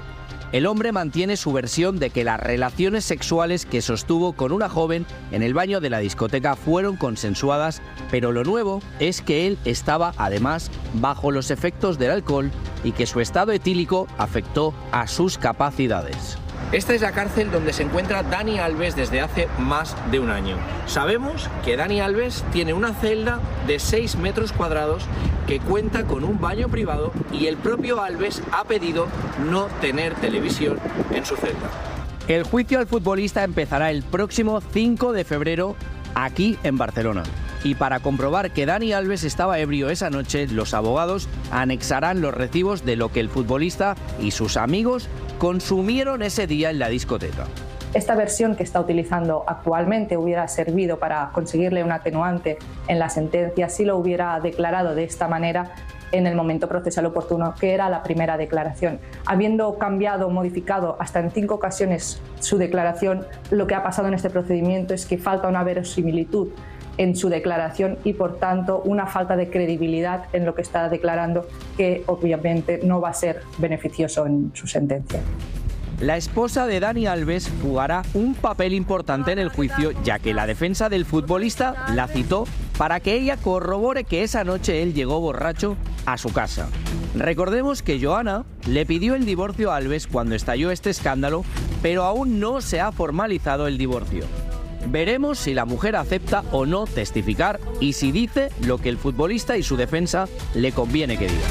El 0.50 0.66
hombre 0.66 0.90
mantiene 0.90 1.36
su 1.36 1.52
versión 1.52 2.00
de 2.00 2.10
que 2.10 2.24
las 2.24 2.40
relaciones 2.40 3.04
sexuales 3.04 3.64
que 3.64 3.80
sostuvo 3.80 4.32
con 4.32 4.50
una 4.50 4.68
joven 4.68 5.06
en 5.30 5.44
el 5.44 5.54
baño 5.54 5.80
de 5.80 5.90
la 5.90 6.00
discoteca 6.00 6.56
fueron 6.56 6.96
consensuadas, 6.96 7.80
pero 8.10 8.32
lo 8.32 8.42
nuevo 8.42 8.82
es 8.98 9.22
que 9.22 9.46
él 9.46 9.56
estaba 9.64 10.14
además 10.16 10.72
bajo 10.94 11.30
los 11.30 11.52
efectos 11.52 11.96
del 11.96 12.10
alcohol 12.10 12.50
y 12.82 12.90
que 12.90 13.06
su 13.06 13.20
estado 13.20 13.52
etílico 13.52 14.08
afectó 14.18 14.74
a 14.90 15.06
sus 15.06 15.38
capacidades. 15.38 16.36
Esta 16.72 16.94
es 16.94 17.00
la 17.00 17.10
cárcel 17.10 17.50
donde 17.50 17.72
se 17.72 17.82
encuentra 17.82 18.22
Dani 18.22 18.60
Alves 18.60 18.94
desde 18.94 19.20
hace 19.20 19.48
más 19.58 19.96
de 20.12 20.20
un 20.20 20.30
año. 20.30 20.56
Sabemos 20.86 21.50
que 21.64 21.76
Dani 21.76 22.00
Alves 22.00 22.44
tiene 22.52 22.72
una 22.72 22.94
celda 22.94 23.40
de 23.66 23.80
6 23.80 24.14
metros 24.16 24.52
cuadrados 24.52 25.02
que 25.48 25.58
cuenta 25.58 26.04
con 26.04 26.22
un 26.22 26.40
baño 26.40 26.68
privado 26.68 27.10
y 27.32 27.46
el 27.46 27.56
propio 27.56 28.00
Alves 28.00 28.40
ha 28.52 28.62
pedido 28.62 29.08
no 29.50 29.66
tener 29.80 30.14
televisión 30.14 30.78
en 31.12 31.26
su 31.26 31.34
celda. 31.34 31.70
El 32.28 32.44
juicio 32.44 32.78
al 32.78 32.86
futbolista 32.86 33.42
empezará 33.42 33.90
el 33.90 34.04
próximo 34.04 34.60
5 34.60 35.12
de 35.12 35.24
febrero 35.24 35.74
aquí 36.14 36.56
en 36.62 36.78
Barcelona. 36.78 37.24
Y 37.64 37.74
para 37.74 37.98
comprobar 37.98 38.52
que 38.52 38.64
Dani 38.64 38.92
Alves 38.92 39.24
estaba 39.24 39.58
ebrio 39.58 39.90
esa 39.90 40.08
noche, 40.08 40.46
los 40.46 40.72
abogados 40.72 41.28
anexarán 41.50 42.20
los 42.20 42.32
recibos 42.32 42.84
de 42.84 42.94
lo 42.94 43.10
que 43.10 43.18
el 43.18 43.28
futbolista 43.28 43.96
y 44.20 44.30
sus 44.30 44.56
amigos 44.56 45.08
consumieron 45.40 46.20
ese 46.20 46.46
día 46.46 46.68
en 46.68 46.78
la 46.78 46.90
discoteca. 46.90 47.46
Esta 47.94 48.14
versión 48.14 48.56
que 48.56 48.62
está 48.62 48.78
utilizando 48.78 49.42
actualmente 49.46 50.18
hubiera 50.18 50.46
servido 50.48 50.98
para 50.98 51.30
conseguirle 51.32 51.82
un 51.82 51.90
atenuante 51.92 52.58
en 52.88 52.98
la 52.98 53.08
sentencia 53.08 53.70
si 53.70 53.86
lo 53.86 53.96
hubiera 53.96 54.38
declarado 54.38 54.94
de 54.94 55.04
esta 55.04 55.28
manera 55.28 55.72
en 56.12 56.26
el 56.26 56.36
momento 56.36 56.68
procesal 56.68 57.06
oportuno, 57.06 57.54
que 57.58 57.72
era 57.72 57.88
la 57.88 58.02
primera 58.02 58.36
declaración. 58.36 59.00
Habiendo 59.24 59.78
cambiado 59.78 60.28
modificado 60.28 60.96
hasta 61.00 61.20
en 61.20 61.30
cinco 61.30 61.54
ocasiones 61.54 62.20
su 62.40 62.58
declaración, 62.58 63.26
lo 63.50 63.66
que 63.66 63.74
ha 63.74 63.82
pasado 63.82 64.08
en 64.08 64.14
este 64.14 64.28
procedimiento 64.28 64.92
es 64.92 65.06
que 65.06 65.16
falta 65.16 65.48
una 65.48 65.64
verosimilitud 65.64 66.48
en 67.00 67.16
su 67.16 67.30
declaración 67.30 67.96
y 68.04 68.12
por 68.12 68.36
tanto 68.36 68.82
una 68.84 69.06
falta 69.06 69.34
de 69.34 69.48
credibilidad 69.48 70.24
en 70.34 70.44
lo 70.44 70.54
que 70.54 70.60
está 70.60 70.90
declarando 70.90 71.48
que 71.78 72.04
obviamente 72.06 72.80
no 72.84 73.00
va 73.00 73.08
a 73.08 73.14
ser 73.14 73.40
beneficioso 73.56 74.26
en 74.26 74.50
su 74.52 74.66
sentencia. 74.66 75.20
La 75.98 76.18
esposa 76.18 76.66
de 76.66 76.78
Dani 76.78 77.06
Alves 77.06 77.50
jugará 77.62 78.02
un 78.12 78.34
papel 78.34 78.74
importante 78.74 79.32
en 79.32 79.38
el 79.38 79.48
juicio, 79.48 79.92
ya 80.04 80.18
que 80.18 80.34
la 80.34 80.46
defensa 80.46 80.90
del 80.90 81.06
futbolista 81.06 81.86
la 81.94 82.06
citó 82.06 82.44
para 82.76 83.00
que 83.00 83.14
ella 83.14 83.38
corrobore 83.38 84.04
que 84.04 84.22
esa 84.22 84.44
noche 84.44 84.82
él 84.82 84.92
llegó 84.92 85.20
borracho 85.20 85.76
a 86.04 86.18
su 86.18 86.30
casa. 86.34 86.68
Recordemos 87.14 87.82
que 87.82 87.98
Joana 88.02 88.44
le 88.66 88.84
pidió 88.84 89.14
el 89.14 89.24
divorcio 89.24 89.72
a 89.72 89.76
Alves 89.76 90.06
cuando 90.06 90.34
estalló 90.34 90.70
este 90.70 90.90
escándalo, 90.90 91.44
pero 91.80 92.04
aún 92.04 92.40
no 92.40 92.60
se 92.60 92.78
ha 92.80 92.92
formalizado 92.92 93.66
el 93.66 93.78
divorcio. 93.78 94.24
Veremos 94.86 95.38
si 95.38 95.54
la 95.54 95.64
mujer 95.64 95.96
acepta 95.96 96.44
o 96.52 96.66
no 96.66 96.86
testificar 96.86 97.60
y 97.80 97.92
si 97.92 98.12
dice 98.12 98.50
lo 98.62 98.78
que 98.78 98.88
el 98.88 98.98
futbolista 98.98 99.56
y 99.56 99.62
su 99.62 99.76
defensa 99.76 100.28
le 100.54 100.72
conviene 100.72 101.18
que 101.18 101.28
diga. 101.28 101.46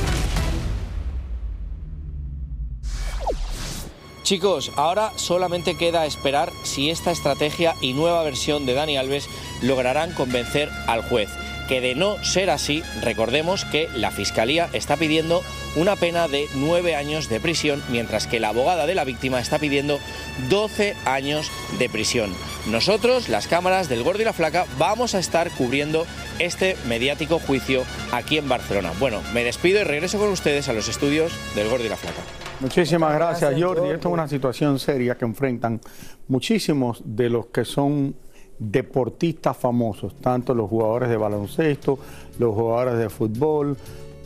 Chicos, 4.30 4.72
ahora 4.76 5.12
solamente 5.16 5.76
queda 5.76 6.06
esperar 6.06 6.52
si 6.62 6.92
esta 6.92 7.10
estrategia 7.10 7.74
y 7.82 7.94
nueva 7.94 8.22
versión 8.22 8.68
de 8.68 8.76
Dani 8.76 8.96
Alves 8.96 9.28
lograrán 9.64 10.14
convencer 10.14 10.70
al 10.86 11.02
juez. 11.02 11.30
Que 11.70 11.82
de 11.82 11.96
no 11.96 12.22
ser 12.24 12.50
así, 12.50 12.84
recordemos 13.04 13.64
que 13.64 13.88
la 13.96 14.10
Fiscalía 14.10 14.70
está 14.74 14.98
pidiendo 14.98 15.44
una 15.76 15.96
pena 15.96 16.28
de 16.28 16.48
nueve 16.56 16.96
años 16.96 17.30
de 17.30 17.40
prisión, 17.40 17.84
mientras 17.90 18.26
que 18.26 18.40
la 18.40 18.50
abogada 18.50 18.88
de 18.88 18.96
la 18.96 19.04
víctima 19.04 19.40
está 19.40 19.60
pidiendo 19.60 20.00
12 20.50 20.96
años 21.06 21.52
de 21.78 21.88
prisión. 21.88 22.32
Nosotros, 22.72 23.30
las 23.30 23.48
cámaras 23.48 23.88
del 23.88 24.02
Gordo 24.04 24.24
y 24.24 24.26
la 24.26 24.34
Flaca, 24.34 24.66
vamos 24.80 25.14
a 25.14 25.20
estar 25.20 25.52
cubriendo 25.52 26.08
este 26.40 26.76
mediático 26.88 27.38
juicio 27.38 27.84
aquí 28.12 28.40
en 28.40 28.50
Barcelona. 28.50 28.92
Bueno, 29.00 29.22
me 29.34 29.44
despido 29.44 29.80
y 29.80 29.84
regreso 29.84 30.18
con 30.18 30.30
ustedes 30.30 30.70
a 30.70 30.74
los 30.74 30.90
estudios 30.90 31.32
del 31.56 31.70
Gordo 31.70 31.86
y 31.86 31.90
la 31.90 31.98
Flaca. 31.98 32.22
Muchísimas 32.62 33.14
gracias, 33.14 33.54
Jordi. 33.62 33.92
Esto 33.92 34.10
es 34.10 34.14
una 34.14 34.28
situación 34.28 34.80
seria 34.80 35.16
que 35.16 35.26
enfrentan 35.26 35.80
muchísimos 36.28 37.02
de 37.06 37.30
los 37.30 37.46
que 37.48 37.64
son 37.64 38.16
deportistas 38.60 39.56
famosos, 39.58 40.14
tanto 40.22 40.54
los 40.54 40.70
jugadores 40.70 41.10
de 41.10 41.18
baloncesto, 41.18 41.98
los 42.38 42.54
jugadores 42.54 42.98
de 42.98 43.10
fútbol, 43.10 43.78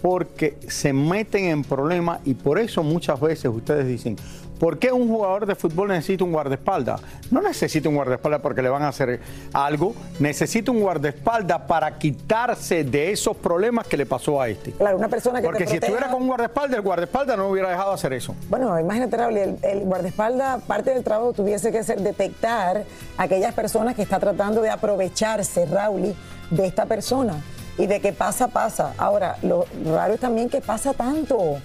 porque 0.01 0.57
se 0.67 0.91
meten 0.91 1.45
en 1.45 1.63
problemas 1.63 2.19
y 2.25 2.33
por 2.33 2.59
eso 2.59 2.83
muchas 2.83 3.21
veces 3.21 3.45
ustedes 3.53 3.87
dicen, 3.87 4.17
¿por 4.59 4.79
qué 4.79 4.91
un 4.91 5.07
jugador 5.07 5.45
de 5.45 5.55
fútbol 5.55 5.89
necesita 5.89 6.23
un 6.23 6.31
guardaespaldas? 6.31 7.01
No 7.31 7.41
necesita 7.41 7.89
un 7.89 7.95
guardaespaldas 7.95 8.41
porque 8.41 8.61
le 8.61 8.69
van 8.69 8.83
a 8.83 8.87
hacer 8.89 9.19
algo, 9.53 9.93
necesita 10.19 10.71
un 10.71 10.79
guardaespaldas 10.81 11.61
para 11.61 11.97
quitarse 11.97 12.83
de 12.83 13.11
esos 13.11 13.35
problemas 13.37 13.87
que 13.87 13.97
le 13.97 14.05
pasó 14.05 14.41
a 14.41 14.49
este. 14.49 14.71
Claro, 14.71 14.97
una 14.97 15.09
persona 15.09 15.39
que 15.41 15.47
te 15.47 15.51
Porque 15.51 15.65
si 15.67 15.73
proteja- 15.77 15.85
estuviera 15.85 16.11
con 16.11 16.21
un 16.21 16.27
guardaespaldas, 16.27 16.77
el 16.77 16.83
guardaespaldas 16.83 17.37
no 17.37 17.47
hubiera 17.49 17.69
dejado 17.69 17.91
hacer 17.91 18.13
eso. 18.13 18.35
Bueno, 18.49 18.79
imagínate, 18.79 19.17
Raúl, 19.17 19.37
el, 19.37 19.57
el 19.63 19.79
guardaespaldas, 19.81 20.61
parte 20.63 20.91
del 20.93 21.03
trabajo 21.03 21.33
tuviese 21.33 21.71
que 21.71 21.83
ser 21.83 22.01
detectar 22.01 22.83
a 23.17 23.23
aquellas 23.23 23.53
personas 23.53 23.95
que 23.95 24.01
está 24.01 24.19
tratando 24.19 24.61
de 24.61 24.69
aprovecharse, 24.69 25.65
Raúl, 25.65 26.13
de 26.49 26.65
esta 26.65 26.85
persona. 26.85 27.35
Y 27.77 27.87
de 27.87 27.99
que 27.99 28.13
pasa, 28.13 28.49
pasa. 28.49 28.93
Ahora, 28.99 29.37
lo 29.41 29.65
raro 29.83 30.13
es 30.13 30.19
también 30.19 30.47
que 30.47 30.61
pasa 30.61 30.93
tanto. 30.93 31.57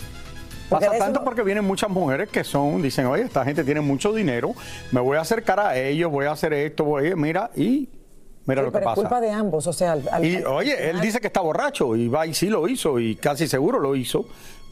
Porque 0.68 0.87
a 0.87 0.90
Pasa 0.90 1.04
tanto 1.04 1.25
porque 1.25 1.42
vienen 1.42 1.64
muchas 1.64 1.88
mujeres 1.90 2.28
que 2.28 2.44
son, 2.44 2.82
dicen, 2.82 3.06
oye, 3.06 3.22
esta 3.22 3.44
gente 3.44 3.64
tiene 3.64 3.80
mucho 3.80 4.12
dinero, 4.12 4.54
me 4.92 5.00
voy 5.00 5.16
a 5.16 5.22
acercar 5.22 5.58
a 5.60 5.76
ellos, 5.78 6.10
voy 6.10 6.26
a 6.26 6.32
hacer 6.32 6.52
esto, 6.52 6.84
voy, 6.84 7.14
mira, 7.16 7.50
y 7.56 7.88
mira 8.44 8.60
Sí, 8.62 8.66
lo 8.66 8.72
que 8.72 8.72
pero 8.72 8.78
es 8.78 8.84
pasa. 8.84 8.94
culpa 9.00 9.20
de 9.20 9.30
ambos, 9.30 9.66
o 9.66 9.72
sea, 9.72 9.92
al- 9.92 10.08
al- 10.10 10.25
Y 10.25 10.37
al 10.37 10.46
oye, 10.46 10.90
él 10.90 11.00
dice 11.00 11.20
que 11.20 11.28
está 11.28 11.40
borracho 11.40 11.96
y 11.96 12.08
va 12.08 12.26
y 12.26 12.34
sí 12.34 12.48
lo 12.48 12.68
hizo 12.68 12.98
y 12.98 13.16
casi 13.16 13.46
seguro 13.48 13.78
lo 13.80 13.96
hizo, 13.96 14.26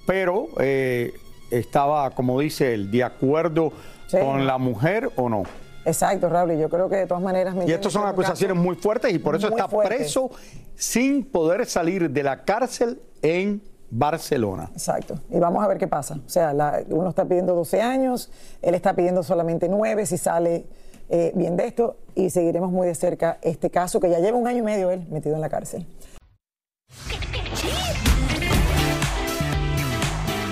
pero 0.06 0.48
eh, 0.60 1.12
estaba, 1.50 2.10
como 2.10 2.38
dice 2.40 2.74
él, 2.74 2.90
de 2.90 3.02
acuerdo 3.04 3.72
Sí. 4.08 4.18
con 4.18 4.46
la 4.46 4.58
mujer 4.58 5.10
o 5.16 5.28
no. 5.28 5.42
Exacto, 5.84 6.28
Raúl, 6.28 6.52
y 6.52 6.58
yo 6.58 6.68
creo 6.68 6.88
que 6.88 6.96
de 6.96 7.06
todas 7.06 7.22
maneras... 7.22 7.54
¿me 7.54 7.64
Y 7.66 7.70
estas 7.72 7.92
son 7.92 8.06
acusaciones 8.06 8.56
muy 8.56 8.74
fuertes 8.76 9.12
y 9.14 9.18
por 9.18 9.34
eso 9.36 9.48
está 9.48 9.68
fuerte. 9.68 9.96
preso 9.96 10.30
sin 10.74 11.24
poder 11.24 11.64
salir 11.66 12.10
de 12.10 12.22
la 12.22 12.42
cárcel 12.44 13.00
en 13.22 13.62
Barcelona. 13.90 14.70
Exacto. 14.72 15.18
Y 15.30 15.38
vamos 15.38 15.64
a 15.64 15.68
ver 15.68 15.78
qué 15.78 15.86
pasa. 15.88 16.18
O 16.24 16.28
sea, 16.28 16.52
la- 16.52 16.82
uno 16.88 17.08
está 17.08 17.24
pidiendo 17.24 17.54
12 17.54 17.80
años, 17.80 18.30
él 18.62 18.74
está 18.74 18.94
pidiendo 18.94 19.22
solamente 19.22 19.68
9, 19.68 20.06
si 20.06 20.18
sale 20.18 20.66
eh, 21.08 21.30
bien 21.36 21.56
de 21.56 21.66
esto 21.68 21.98
y 22.16 22.30
seguiremos 22.30 22.72
muy 22.72 22.88
de 22.88 22.94
cerca 22.96 23.38
este 23.42 23.70
caso 23.70 24.00
que 24.00 24.10
ya 24.10 24.18
lleva 24.18 24.36
un 24.36 24.48
año 24.48 24.58
y 24.58 24.62
medio 24.62 24.90
él 24.90 25.06
metido 25.08 25.36
en 25.36 25.40
la 25.40 25.48
cárcel. 25.48 25.86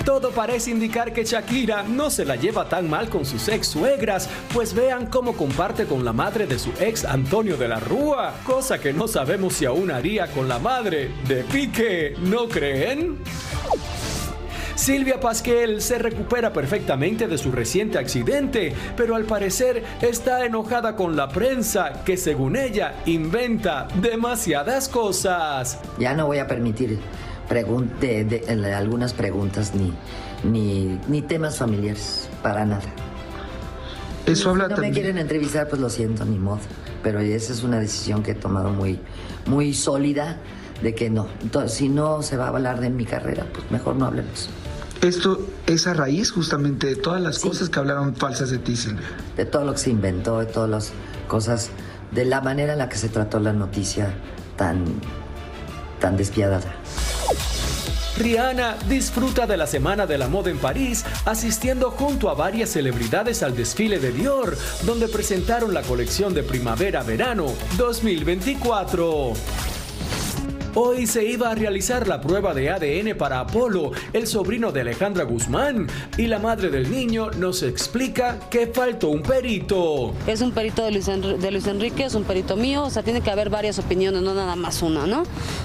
Todo 0.04 0.32
parece 0.32 0.70
indicar 0.70 1.14
que 1.14 1.25
Shakira 1.25 1.82
no 1.82 2.11
se 2.11 2.26
la 2.26 2.37
lleva 2.37 2.68
tan 2.68 2.90
mal 2.90 3.08
con 3.08 3.25
sus 3.25 3.49
ex 3.49 3.68
suegras, 3.68 4.28
pues 4.52 4.75
vean 4.75 5.06
cómo 5.06 5.32
comparte 5.32 5.87
con 5.87 6.04
la 6.04 6.12
madre 6.12 6.46
de 6.46 6.58
su 6.58 6.70
ex 6.78 7.06
Antonio 7.06 7.56
de 7.56 7.68
la 7.68 7.80
Rúa, 7.80 8.34
cosa 8.44 8.78
que 8.78 8.92
no 8.92 9.08
sabemos 9.08 9.54
si 9.54 9.64
aún 9.64 9.90
haría 9.90 10.26
con 10.26 10.46
la 10.46 10.58
madre 10.58 11.11
de 11.26 11.42
Pique, 11.44 12.16
¿no 12.20 12.49
creen? 12.49 13.18
Silvia 14.75 15.20
Pasquel 15.20 15.80
se 15.80 15.99
recupera 15.99 16.52
perfectamente 16.52 17.26
de 17.26 17.38
su 17.38 17.50
reciente 17.50 17.96
accidente, 17.96 18.75
pero 18.96 19.14
al 19.14 19.25
parecer 19.25 19.82
está 20.02 20.44
enojada 20.44 20.96
con 20.96 21.16
la 21.16 21.28
prensa 21.28 22.02
que 22.04 22.18
según 22.18 22.56
ella 22.56 22.96
inventa 23.06 23.88
demasiadas 23.94 24.88
cosas. 24.90 25.78
Ya 25.99 26.12
no 26.12 26.26
voy 26.26 26.38
a 26.38 26.46
permitir 26.46 26.99
pregunte 27.48 28.24
de, 28.24 28.40
de- 28.40 28.74
algunas 28.74 29.12
preguntas 29.12 29.72
ni, 29.74 29.92
ni, 30.48 30.98
ni 31.08 31.22
temas 31.22 31.56
familiares, 31.58 32.28
para 32.42 32.64
nada. 32.64 32.82
Eso 34.26 34.50
habla 34.50 34.64
si 34.64 34.70
no 34.70 34.74
también- 34.76 34.92
me 34.92 35.00
quieren 35.00 35.18
entrevistar, 35.18 35.68
pues 35.68 35.80
lo 35.80 35.90
siento, 35.90 36.24
ni 36.24 36.38
modo. 36.38 36.60
Pero 37.02 37.20
esa 37.20 37.52
es 37.52 37.62
una 37.62 37.78
decisión 37.78 38.22
que 38.22 38.30
he 38.30 38.34
tomado 38.34 38.70
muy, 38.70 38.98
muy 39.46 39.74
sólida 39.74 40.38
de 40.82 40.94
que 40.94 41.10
no. 41.10 41.28
Entonces, 41.42 41.76
si 41.76 41.88
no 41.90 42.22
se 42.22 42.36
va 42.38 42.46
a 42.46 42.48
hablar 42.48 42.80
de 42.80 42.88
mi 42.90 43.04
carrera, 43.04 43.44
pues 43.52 43.70
mejor 43.70 43.96
no 43.96 44.06
hablemos. 44.06 44.48
Esto 45.02 45.46
es 45.66 45.86
a 45.86 45.92
raíz 45.92 46.30
justamente 46.30 46.86
de 46.86 46.96
todas 46.96 47.20
las 47.20 47.38
cosas 47.38 47.68
que 47.68 47.78
hablaron 47.78 48.16
falsas 48.16 48.48
de 48.50 48.56
ti, 48.58 48.74
Silvia. 48.74 49.04
De 49.36 49.44
todo 49.44 49.64
lo 49.64 49.72
que 49.72 49.78
se 49.78 49.90
inventó, 49.90 50.38
de 50.40 50.46
todas 50.46 50.70
las 50.70 50.92
cosas, 51.28 51.68
de 52.10 52.24
la 52.24 52.40
manera 52.40 52.72
en 52.72 52.78
la 52.78 52.88
que 52.88 52.96
se 52.96 53.10
trató 53.10 53.38
la 53.40 53.52
noticia 53.52 54.14
tan, 54.56 54.84
tan 56.00 56.16
despiadada. 56.16 56.74
Rihanna 58.16 58.76
disfruta 58.88 59.47
de 59.47 59.56
la 59.56 59.66
Semana 59.66 60.06
de 60.06 60.18
la 60.18 60.28
Moda 60.28 60.50
en 60.50 60.59
París, 60.59 61.04
asistiendo 61.25 61.90
junto 61.90 62.30
a 62.30 62.35
varias 62.35 62.71
celebridades 62.71 63.42
al 63.42 63.56
desfile 63.56 63.99
de 63.99 64.12
Dior, 64.12 64.56
donde 64.83 65.09
presentaron 65.09 65.75
la 65.75 65.83
colección 65.83 66.33
de 66.33 66.44
primavera-verano 66.44 67.47
2024. 67.76 69.35
Hoy 70.76 71.07
se 71.07 71.25
iba 71.25 71.50
a 71.50 71.54
realizar 71.54 72.09
la 72.09 72.21
prueba 72.21 72.52
de 72.52 72.69
ADN 72.71 73.16
para 73.16 73.38
Apolo, 73.38 73.93
el 74.12 74.26
sobrino 74.26 74.73
de 74.73 74.81
Alejandra 74.81 75.23
Guzmán, 75.23 75.87
y 76.19 76.26
la 76.26 76.40
madre 76.40 76.69
del 76.69 76.90
niño 76.90 77.31
nos 77.31 77.62
explica 77.62 78.40
que 78.50 78.66
faltó 78.66 79.09
un 79.11 79.23
perito. 79.23 80.12
Es 80.26 80.40
un 80.40 80.50
perito 80.50 80.85
de 80.85 80.90
Luis, 80.90 81.07
Enri- 81.09 81.37
de 81.37 81.50
Luis 81.52 81.69
Enrique, 81.69 82.04
es 82.04 82.14
un 82.16 82.25
perito 82.25 82.57
mío, 82.57 82.83
o 82.83 82.90
sea, 82.90 83.04
tiene 83.04 83.21
que 83.21 83.31
haber 83.31 83.50
varias 83.50 83.78
opiniones, 83.78 84.23
no 84.23 84.35
nada 84.35 84.57
más 84.57 84.83
una, 84.83 85.07
¿no? 85.07 85.23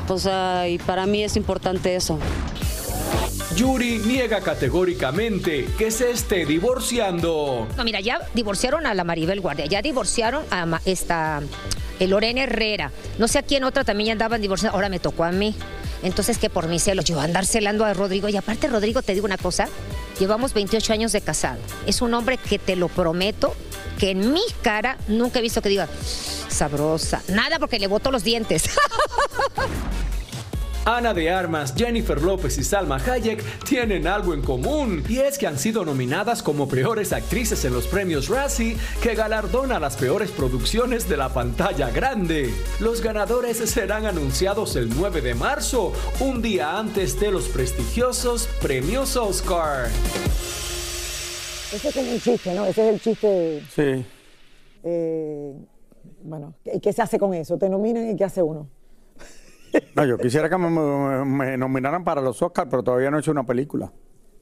O 0.08 0.20
sea, 0.20 0.68
y 0.70 0.78
para 0.78 1.08
mí 1.08 1.24
es 1.24 1.36
importante 1.38 1.96
eso. 1.96 2.20
Yuri 3.56 3.98
niega 4.06 4.42
categóricamente 4.42 5.66
que 5.78 5.90
se 5.90 6.12
esté 6.12 6.46
divorciando. 6.46 7.68
No, 7.76 7.84
mira, 7.84 8.00
ya 8.00 8.20
divorciaron 8.36 8.86
a 8.86 8.94
la 8.94 9.04
Maribel 9.04 9.42
Guardia, 9.42 9.66
ya 9.66 9.82
divorciaron 9.82 10.44
a 10.52 10.80
esta 10.86 11.42
Lorena 12.08 12.44
Herrera. 12.44 12.92
No 13.18 13.28
sé 13.28 13.40
a 13.40 13.44
quién 13.44 13.64
otra 13.64 13.84
también 13.84 14.08
ya 14.08 14.12
andaban 14.14 14.42
divorciando. 14.42 14.76
Ahora 14.76 14.90
me 14.90 15.00
tocó 15.00 15.24
a 15.24 15.32
mí. 15.32 15.56
Entonces, 16.04 16.38
que 16.38 16.50
por 16.50 16.68
mi 16.68 16.80
celos, 16.80 17.06
yo 17.06 17.20
andar 17.20 17.46
celando 17.46 17.86
a 17.86 17.94
Rodrigo. 17.94 18.30
Y 18.30 18.38
aparte, 18.38 18.68
Rodrigo, 18.68 19.02
te 19.02 19.14
digo 19.14 19.26
una 19.26 19.38
cosa, 19.38 19.68
llevamos 20.20 20.54
28 20.54 20.94
años 20.94 21.12
de 21.12 21.22
casado. 21.22 21.60
Es 21.86 22.02
un 22.02 22.14
hombre 22.14 22.38
que 22.38 22.58
te 22.60 22.76
lo 22.76 22.88
prometo, 22.88 23.54
que 23.98 24.12
en 24.12 24.32
mi 24.32 24.44
cara 24.62 24.98
nunca 25.08 25.40
he 25.40 25.42
visto 25.42 25.62
que 25.62 25.70
diga 25.70 25.88
sabrosa. 26.48 27.22
Nada 27.28 27.60
porque 27.60 27.80
le 27.80 27.88
boto 27.88 28.12
los 28.12 28.24
dientes. 28.24 28.70
Ana 30.86 31.14
de 31.14 31.30
Armas, 31.30 31.74
Jennifer 31.76 32.22
López 32.22 32.58
y 32.58 32.64
Salma 32.64 32.98
Hayek 32.98 33.44
tienen 33.64 34.08
algo 34.08 34.34
en 34.34 34.42
común 34.42 35.04
y 35.08 35.20
es 35.20 35.38
que 35.38 35.46
han 35.46 35.60
sido 35.60 35.86
nominadas 35.86 36.42
como 36.42 36.68
peores 36.68 37.14
actrices 37.14 37.64
en 37.66 37.74
los 37.74 37.86
premios 37.86 38.28
Razzie 38.30 38.78
que 39.02 39.14
galardona 39.14 39.80
las 39.80 39.98
peores 39.98 40.32
producciones 40.32 41.08
de 41.08 41.18
la 41.18 41.30
pantalla 41.30 41.90
grande. 41.92 42.50
Los 42.80 43.02
ganadores 43.02 43.58
serán 43.58 44.06
anunciados 44.06 44.76
el 44.76 44.90
9 44.90 45.22
de 45.22 45.36
marzo, 45.36 45.94
un 46.20 46.42
día 46.42 46.78
antes 46.80 47.20
de 47.20 47.32
los 47.32 47.50
prestigiosos 47.50 48.48
premios 48.62 49.16
Oscar. 49.16 49.90
Ese 51.74 51.90
es 51.90 51.96
un 51.96 52.20
chiste, 52.20 52.54
¿no? 52.56 52.66
Ese 52.66 52.88
es 52.88 52.94
el 52.96 53.02
chiste. 53.02 53.64
Sí. 53.76 54.06
eh, 54.84 55.54
bueno, 56.24 56.56
¿qué, 56.64 56.80
qué 56.80 56.92
se 56.94 57.02
hace 57.02 57.20
con 57.20 57.34
eso? 57.34 57.58
Te 57.58 57.70
nominan 57.70 58.10
y 58.10 58.16
¿qué 58.16 58.24
hace 58.24 58.42
uno? 58.42 58.68
No, 59.96 60.06
yo 60.06 60.18
quisiera 60.18 60.50
que 60.50 60.58
me, 60.58 60.70
me- 60.70 61.26
me 61.26 61.58
nominaran 61.58 62.04
para 62.04 62.22
los 62.22 62.42
Oscars, 62.42 62.68
pero 62.70 62.84
todavía 62.84 63.10
no 63.12 63.18
he 63.18 63.20
hecho 63.20 63.32
una 63.32 63.46
película. 63.46 63.92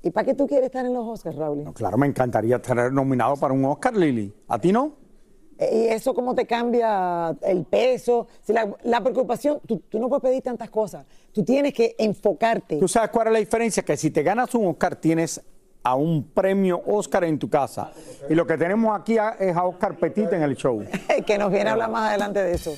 ¿Y 0.04 0.12
para 0.12 0.26
qué 0.26 0.34
tú 0.36 0.46
quieres 0.48 0.68
estar 0.68 0.86
en 0.86 0.94
los 0.94 1.06
Oscars, 1.06 1.36
Raúl? 1.36 1.74
Claro, 1.74 1.98
me 1.98 2.08
encantaría 2.08 2.58
estar 2.58 2.92
nominado 2.94 3.36
para 3.36 3.54
un 3.54 3.66
Oscar, 3.66 3.96
Lili. 3.96 4.34
¿A 4.48 4.60
ti 4.60 4.72
no? 4.72 4.94
Eh, 5.58 5.88
¿Y 5.90 5.94
eso 5.94 6.14
cómo 6.14 6.36
te 6.36 6.46
cambia 6.46 7.36
el 7.42 7.66
peso? 7.66 8.28
Si 8.44 8.54
la, 8.54 8.70
la 8.84 9.02
preocupación, 9.02 9.60
tú, 9.66 9.80
tú 9.90 10.00
no 10.00 10.08
puedes 10.08 10.22
pedir 10.22 10.44
tantas 10.44 10.70
cosas. 10.70 11.06
Tú 11.34 11.44
tienes 11.44 11.74
que 11.74 11.96
enfocarte. 11.98 12.78
¿Tú 12.78 12.88
sabes 12.88 13.10
cuál 13.10 13.28
es 13.28 13.34
la 13.34 13.40
diferencia? 13.40 13.84
Que 13.84 13.98
si 13.98 14.12
te 14.12 14.22
ganas 14.22 14.54
un 14.54 14.68
Oscar, 14.68 14.96
tienes 14.98 15.42
a 15.84 15.96
un 15.96 16.24
premio 16.30 16.82
Oscar 16.86 17.24
en 17.24 17.40
tu 17.40 17.50
casa. 17.50 17.92
Y 18.30 18.36
lo 18.36 18.46
que 18.46 18.56
tenemos 18.58 18.98
aquí 18.98 19.18
a- 19.18 19.36
es 19.40 19.56
a 19.58 19.64
Oscar 19.66 19.98
Petit 19.98 20.32
en 20.32 20.44
el 20.44 20.56
show. 20.56 20.84
que 21.26 21.38
nos 21.40 21.52
viene 21.52 21.70
a 21.70 21.74
hablar 21.74 21.90
más 21.90 22.10
adelante 22.10 22.44
de 22.44 22.54
eso. 22.54 22.72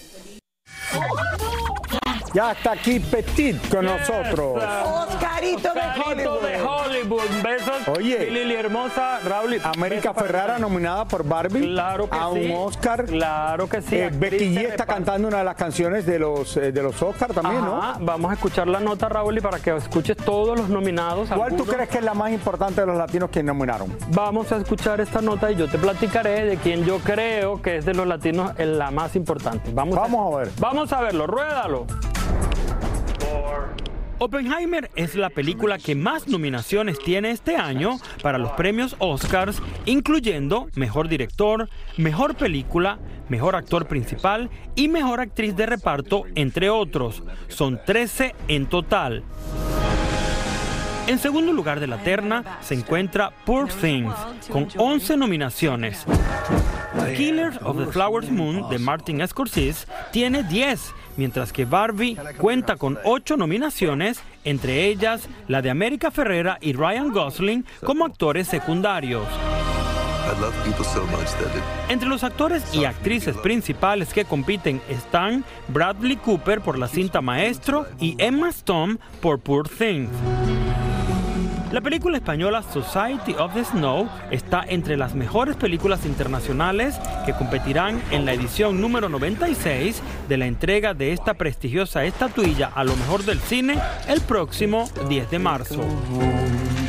Ya 2.34 2.52
está 2.52 2.74
aquí 2.74 3.00
Petit 3.00 3.70
con 3.70 3.86
nosotros. 3.86 4.62
Oscarito 4.86 5.74
de 5.74 5.80
Oscarito 5.80 6.40
de 6.40 6.62
Hollywood. 6.62 7.22
Besos. 7.44 7.88
Oye. 7.98 8.30
Lili 8.30 8.54
hermosa, 8.56 9.20
Raúl. 9.20 9.60
América 9.64 10.14
Ferrara 10.14 10.60
nominada 10.60 11.06
por 11.06 11.24
Barbie 11.24 11.62
Claro 11.62 12.10
que 12.10 12.18
a 12.18 12.30
sí. 12.32 12.40
un 12.46 12.52
Oscar. 12.68 13.06
Claro 13.06 13.68
que 13.68 13.82
sí. 13.82 13.96
Eh, 13.98 14.12
Becky 14.14 14.56
G 14.56 14.70
está 14.70 14.86
cantando 14.86 15.28
una 15.28 15.40
de 15.40 15.44
las 15.44 15.56
canciones 15.56 16.06
de 16.06 16.20
los 16.20 16.56
eh, 16.58 16.72
de 16.72 16.84
los 16.84 17.02
Oscar 17.02 17.34
también, 17.34 17.64
Ajá, 17.64 17.98
¿no? 18.00 18.06
Vamos 18.06 18.32
a 18.32 18.34
escuchar 18.36 18.68
la 18.68 18.80
nota, 18.80 19.10
Raúl, 19.10 19.38
y 19.38 19.42
para 19.42 19.60
que 19.60 19.76
escuches 19.76 20.18
todos 20.18 20.58
los 20.58 20.70
nominados. 20.70 21.30
¿Cuál 21.30 21.56
tú 21.56 21.66
crees 21.66 21.90
que 21.90 21.98
es 21.98 22.04
la 22.04 22.14
más 22.14 22.32
importante 22.32 22.82
de 22.82 22.88
los 22.88 22.98
latinos 22.98 23.30
que 23.30 23.42
nominaron? 23.42 23.96
Vamos 24.10 24.52
a 24.52 24.58
escuchar 24.58 25.02
esta 25.02 25.22
nota 25.22 25.52
y 25.52 25.56
yo 25.56 25.68
te 25.68 25.78
platicaré 25.78 26.46
de 26.46 26.58
quién 26.58 26.86
yo 26.86 27.00
creo 27.00 27.62
que 27.62 27.78
es 27.78 27.86
de 27.86 27.94
los 27.94 28.06
latinos 28.06 28.54
la 28.58 28.92
más 28.92 29.16
importante. 29.16 29.72
Vamos, 29.74 29.96
Vamos 29.96 30.34
a 30.34 30.38
ver. 30.40 30.52
Vamos 30.60 30.94
a 30.94 31.02
verlo, 31.02 31.28
ruédalo. 31.28 31.86
Oppenheimer 34.22 34.92
es 34.96 35.16
la 35.16 35.30
película 35.30 35.78
que 35.78 35.96
más 35.96 36.28
nominaciones 36.28 37.00
tiene 37.00 37.32
este 37.32 37.56
año 37.56 38.00
para 38.22 38.38
los 38.38 38.52
premios 38.52 38.98
Oscars, 39.00 39.62
incluyendo 39.86 40.68
Mejor 40.76 41.08
Director, 41.08 41.70
Mejor 41.96 42.36
Película, 42.36 43.00
Mejor 43.30 43.56
Actor 43.56 43.88
Principal 43.88 44.50
y 44.76 44.90
Mejor 44.90 45.22
Actriz 45.22 45.56
de 45.56 45.66
Reparto, 45.66 46.24
entre 46.36 46.70
otros. 46.70 47.24
Son 47.48 47.80
13 47.86 48.36
en 48.50 48.66
total. 48.66 49.24
En 51.10 51.18
segundo 51.18 51.52
lugar 51.52 51.80
de 51.80 51.88
la 51.88 51.98
terna 51.98 52.60
se 52.62 52.76
encuentra 52.76 53.32
Poor 53.44 53.68
Things, 53.68 54.14
con 54.52 54.68
11 54.78 55.18
nominaciones. 55.18 56.06
Killers 57.18 57.58
of 57.64 57.80
the 57.80 57.92
Flowers 57.92 58.30
Moon 58.30 58.70
de 58.70 58.78
Martin 58.78 59.28
Scorsese 59.28 59.88
tiene 60.12 60.44
10, 60.44 60.94
mientras 61.18 61.52
que 61.52 61.66
Barbie 61.66 62.16
cuenta 62.38 62.76
con 62.76 63.00
8 63.04 63.38
nominaciones, 63.38 64.22
entre 64.44 64.86
ellas 64.86 65.28
la 65.48 65.64
de 65.64 65.72
América 65.72 66.12
Ferrera 66.12 66.60
y 66.62 66.74
Ryan 66.74 67.12
Gosling 67.12 67.66
como 67.84 68.06
actores 68.06 68.48
secundarios. 68.48 69.26
Entre 71.90 72.08
los 72.08 72.24
actores 72.24 72.64
y 72.72 72.86
actrices 72.86 73.36
principales 73.38 74.14
que 74.14 74.26
compiten 74.26 74.80
están 74.88 75.44
Bradley 75.70 76.18
Cooper 76.18 76.62
por 76.62 76.78
la 76.78 76.88
cinta 76.88 77.20
Maestro 77.20 77.88
y 78.00 78.16
Emma 78.20 78.50
Stone 78.50 79.00
por 79.22 79.40
Poor 79.40 79.68
Things. 79.68 80.12
La 81.72 81.82
película 81.82 82.18
española 82.18 82.64
Society 82.64 83.36
of 83.38 83.54
the 83.54 83.64
Snow 83.64 84.10
está 84.32 84.64
entre 84.68 84.98
las 84.98 85.14
mejores 85.14 85.56
películas 85.56 86.04
internacionales 86.04 87.00
que 87.28 87.34
competirán 87.34 88.02
en 88.10 88.26
la 88.26 88.34
edición 88.34 88.82
número 88.82 89.08
96 89.08 90.02
de 90.28 90.38
la 90.38 90.48
entrega 90.48 90.96
de 90.96 91.14
esta 91.14 91.36
prestigiosa 91.36 92.06
estatuilla 92.06 92.72
a 92.74 92.84
lo 92.84 92.96
mejor 92.96 93.24
del 93.24 93.40
cine 93.40 93.78
el 94.08 94.20
próximo 94.22 94.90
10 95.10 95.30
de 95.30 95.40
marzo. 95.40 96.89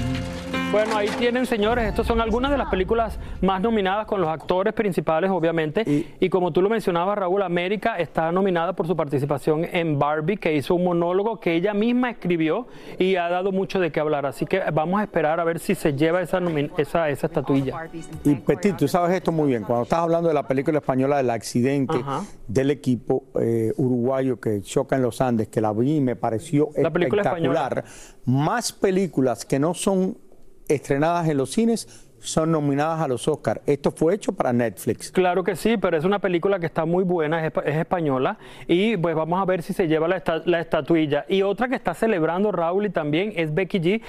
Bueno, 0.73 0.97
ahí 0.97 1.09
tienen, 1.19 1.47
señores, 1.47 1.89
estas 1.89 2.07
son 2.07 2.21
algunas 2.21 2.49
de 2.53 2.57
las 2.57 2.69
películas 2.69 3.19
más 3.41 3.61
nominadas 3.61 4.07
con 4.07 4.21
los 4.21 4.31
actores 4.31 4.73
principales, 4.73 5.29
obviamente. 5.29 5.83
Y, 6.21 6.29
como 6.29 6.53
tú 6.53 6.63
lo 6.63 6.71
mencionabas, 6.71 7.19
Raúl, 7.19 7.43
América 7.43 7.97
está 7.99 8.31
nominada 8.31 8.73
por 8.75 8.87
su 8.87 8.95
participación 8.95 9.67
en 9.73 9.99
Barbie, 9.99 10.37
que 10.37 10.55
hizo 10.55 10.77
un 10.77 10.85
monólogo 10.85 11.41
que 11.41 11.55
ella 11.55 11.75
misma 11.75 12.11
escribió 12.11 12.69
y 13.01 13.17
ha 13.17 13.29
dado 13.29 13.51
mucho 13.51 13.81
de 13.81 13.91
qué 13.91 13.99
hablar. 13.99 14.27
Así 14.27 14.47
que 14.47 14.61
vamos 14.73 15.01
a 15.01 15.03
esperar 15.03 15.41
a 15.41 15.45
ver 15.45 15.59
si 15.59 15.75
se 15.75 15.95
lleva 15.95 16.23
esa, 16.23 16.41
esa, 16.79 17.09
esa 17.09 17.27
estatuilla. 17.27 17.89
Y 18.23 18.37
Petit, 18.37 18.77
tú 18.77 18.87
sabes 18.87 19.17
esto 19.17 19.33
muy 19.33 19.49
bien. 19.49 19.65
Cuando 19.65 19.83
estás 19.83 19.99
hablando 19.99 20.29
de 20.29 20.35
la 20.35 20.47
película 20.47 20.79
española 20.79 21.17
del 21.17 21.31
accidente 21.31 21.99
del 22.47 22.71
equipo 22.71 23.25
eh, 23.41 23.73
uruguayo 23.77 24.39
que 24.39 24.63
choca 24.63 24.95
en 24.95 25.03
los 25.03 25.21
Andes, 25.21 25.49
que 25.49 25.61
la 25.61 25.73
vi 25.73 25.97
y 25.97 26.01
me 26.01 26.15
pareció 26.15 26.69
espectacular. 26.77 27.85
Más 28.25 28.73
películas 28.73 29.45
que 29.45 29.59
no 29.59 29.75
son 29.75 30.30
estrenadas 30.71 31.29
en 31.29 31.37
los 31.37 31.51
cines 31.51 32.07
son 32.21 32.53
nominadas 32.53 33.01
a 33.01 33.09
los 33.09 33.27
Oscars. 33.27 33.61
Esto 33.67 33.91
fue 33.91 34.15
hecho 34.15 34.33
para 34.33 34.53
Netflix. 34.53 35.11
Claro 35.11 35.43
que 35.43 35.57
sí, 35.57 35.77
pero 35.77 35.97
es 35.97 36.05
una 36.05 36.19
película 36.19 36.59
que 36.59 36.67
está 36.67 36.85
muy 36.85 37.05
buena, 37.05 37.47
es, 37.47 37.53
española, 37.65 38.39
y 38.67 38.97
pues 38.97 39.15
vamos 39.15 39.41
a 39.41 39.45
ver 39.45 39.63
si 39.63 39.73
se 39.73 39.89
lleva 39.89 40.07
la, 40.07 40.23
la, 40.45 40.61
estatuilla. 40.61 41.25
Y 41.29 41.43
otra 41.43 41.69
que 41.69 41.75
está 41.75 41.95
celebrando 41.95 42.53
Raúl 42.53 42.87
y 42.87 42.91
también 42.91 43.33
es 43.37 43.53
Becky 43.53 43.81
G. 43.81 44.03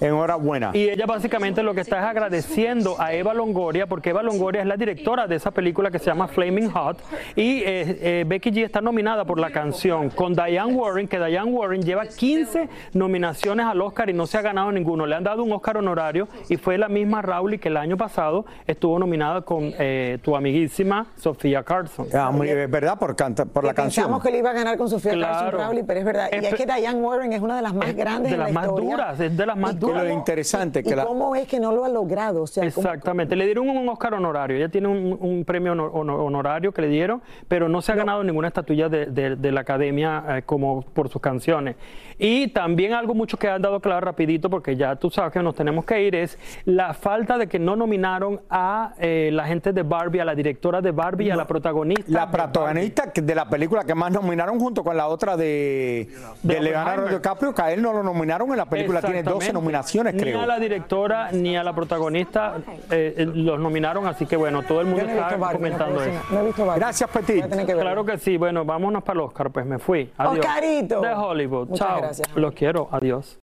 Enhorabuena. 0.00 0.70
Y 0.74 0.88
ella 0.88 1.06
básicamente 1.06 1.62
lo 1.62 1.74
que 1.74 1.80
está 1.80 1.98
es 1.98 2.04
agradeciendo 2.04 3.00
a 3.00 3.12
Eva 3.12 3.34
Longoria, 3.34 3.86
porque 3.86 4.10
Eva 4.10 4.22
Longoria 4.22 4.60
es 4.60 4.66
la 4.66 4.76
directora 4.76 5.26
de 5.26 5.36
esa 5.36 5.50
película 5.50 5.90
que 5.90 5.98
se 5.98 6.06
llama 6.06 6.28
Flaming 6.28 6.70
Hot, 6.70 7.02
y 7.34 7.58
eh, 7.58 7.64
eh, 7.66 8.24
Becky 8.26 8.50
G 8.50 8.64
está 8.64 8.80
nominada 8.80 9.24
por 9.24 9.38
la 9.38 9.50
canción 9.50 10.10
con 10.10 10.34
Diane 10.34 10.72
Warren, 10.72 11.08
que 11.08 11.18
Diane 11.18 11.50
Warren 11.50 11.82
lleva 11.82 12.06
15 12.06 12.68
nominaciones 12.92 13.66
al 13.66 13.80
Oscar 13.80 14.10
y 14.10 14.12
no 14.12 14.26
se 14.26 14.38
ha 14.38 14.42
ganado 14.42 14.70
ninguno. 14.72 15.06
Le 15.06 15.16
han 15.16 15.24
dado 15.24 15.42
un 15.42 15.52
Oscar 15.52 15.76
honorario 15.76 16.28
y 16.48 16.56
fue 16.56 16.78
la 16.78 16.88
misma 16.88 17.22
Raúl 17.22 17.58
que 17.58 17.68
el 17.68 17.76
año 17.76 17.96
pasado 17.96 18.44
estuvo 18.66 18.98
nominada 18.98 19.40
con 19.42 19.72
eh, 19.78 20.18
tu 20.22 20.36
amiguísima 20.36 21.06
Sofía 21.16 21.62
Carson. 21.62 22.06
Ah, 22.14 22.30
es 22.44 22.70
verdad, 22.70 22.98
por, 22.98 23.16
por 23.16 23.64
la 23.64 23.74
canción. 23.74 24.04
Pensamos 24.04 24.22
que 24.22 24.30
le 24.30 24.38
iba 24.38 24.50
a 24.50 24.54
ganar 24.54 24.76
con 24.76 24.88
Sofía 24.88 25.18
Carson, 25.18 25.52
Raúl, 25.52 25.84
pero 25.86 26.00
es 26.00 26.06
verdad. 26.06 26.28
y 26.32 26.44
es 26.44 26.54
que 26.54 26.66
Diane 26.66 27.00
Warren 27.00 27.32
es 27.32 27.40
una 27.40 27.56
de 27.56 27.62
las 27.62 27.74
más 27.74 27.94
grandes 27.94 28.32
de 28.32 28.36
las 28.36 28.52
más 28.52 28.66
duras, 28.66 29.20
es 29.20 29.36
de 29.36 29.46
las 29.46 29.56
más 29.56 29.78
duras. 29.78 29.87
Lo 29.92 30.10
interesante 30.10 30.82
que 30.82 30.90
¿y 30.90 30.94
cómo 30.94 31.34
es 31.34 31.46
que 31.46 31.60
no 31.60 31.72
lo 31.72 31.84
ha 31.84 31.88
logrado? 31.88 32.42
O 32.42 32.46
sea, 32.46 32.64
Exactamente, 32.64 33.36
le 33.36 33.44
dieron 33.44 33.68
un 33.68 33.88
Oscar 33.88 34.14
honorario, 34.14 34.56
ella 34.56 34.68
tiene 34.68 34.88
un, 34.88 35.44
premio 35.44 35.72
honorario 35.72 36.72
que 36.72 36.82
le 36.82 36.88
dieron, 36.88 37.22
pero 37.46 37.68
no 37.68 37.80
se 37.80 37.92
ha 37.92 37.94
ganado 37.94 38.22
ninguna 38.24 38.48
estatuilla 38.48 38.88
de, 38.88 39.52
la 39.52 39.60
academia 39.60 40.24
eh, 40.28 40.42
como 40.42 40.82
por 40.82 41.08
sus 41.08 41.22
canciones. 41.22 41.76
Y 42.18 42.48
también 42.48 42.92
algo 42.92 43.14
mucho 43.14 43.36
que 43.38 43.48
han 43.48 43.62
dado 43.62 43.80
claro 43.80 44.00
rapidito, 44.00 44.50
porque 44.50 44.76
ya 44.76 44.96
tú 44.96 45.10
sabes 45.10 45.32
que 45.32 45.42
nos 45.42 45.54
tenemos 45.54 45.84
que 45.84 46.02
ir, 46.02 46.14
es 46.16 46.38
la 46.64 46.92
falta 46.92 47.38
de 47.38 47.46
que 47.46 47.58
no 47.58 47.76
nominaron 47.76 48.40
a 48.50 48.94
eh, 48.98 49.30
la 49.32 49.44
gente 49.46 49.72
de 49.72 49.82
Barbie, 49.82 50.20
a 50.20 50.24
la 50.24 50.34
directora 50.34 50.80
de 50.80 50.90
Barbie 50.90 51.26
y 51.26 51.30
a 51.30 51.36
la 51.36 51.46
protagonista. 51.46 52.04
La 52.08 52.30
protagonista 52.30 53.12
de, 53.14 53.34
la 53.34 53.48
película 53.48 53.84
que 53.84 53.94
más 53.94 54.10
nominaron 54.10 54.58
junto 54.58 54.82
con 54.82 54.96
la 54.96 55.06
otra 55.06 55.36
de, 55.36 56.08
de, 56.42 56.60
Leonardo 56.60 57.08
DiCaprio, 57.08 57.54
que 57.54 57.62
a 57.62 57.72
él 57.72 57.82
no 57.82 57.92
lo 57.92 58.02
nominaron 58.02 58.50
en 58.50 58.56
la 58.56 58.66
película, 58.66 59.00
tiene 59.00 59.22
12 59.22 59.52
nominaciones, 59.52 59.77
creo. 59.84 60.38
Ni 60.38 60.44
a 60.44 60.46
la 60.46 60.58
directora 60.58 61.32
ni 61.32 61.56
a 61.56 61.62
la 61.62 61.74
protagonista 61.74 62.56
eh, 62.90 63.14
eh, 63.16 63.26
los 63.26 63.58
nominaron, 63.58 64.06
así 64.06 64.26
que 64.26 64.36
bueno, 64.36 64.62
todo 64.62 64.80
el 64.80 64.86
mundo 64.86 65.04
está 65.04 65.36
comentando 65.52 66.02
eso. 66.02 66.74
Gracias, 66.76 67.10
Petit. 67.10 67.46
Claro 67.46 68.04
que 68.04 68.18
sí, 68.18 68.36
bueno, 68.36 68.64
vámonos 68.64 69.02
para 69.02 69.20
el 69.20 69.26
Oscar, 69.26 69.50
pues 69.50 69.66
me 69.66 69.78
fui. 69.78 70.10
Adiós. 70.16 70.44
Oscarito. 70.44 71.00
De 71.00 71.12
Hollywood. 71.12 71.74
Chao. 71.74 72.00
Los 72.34 72.54
quiero, 72.54 72.88
adiós. 72.90 73.38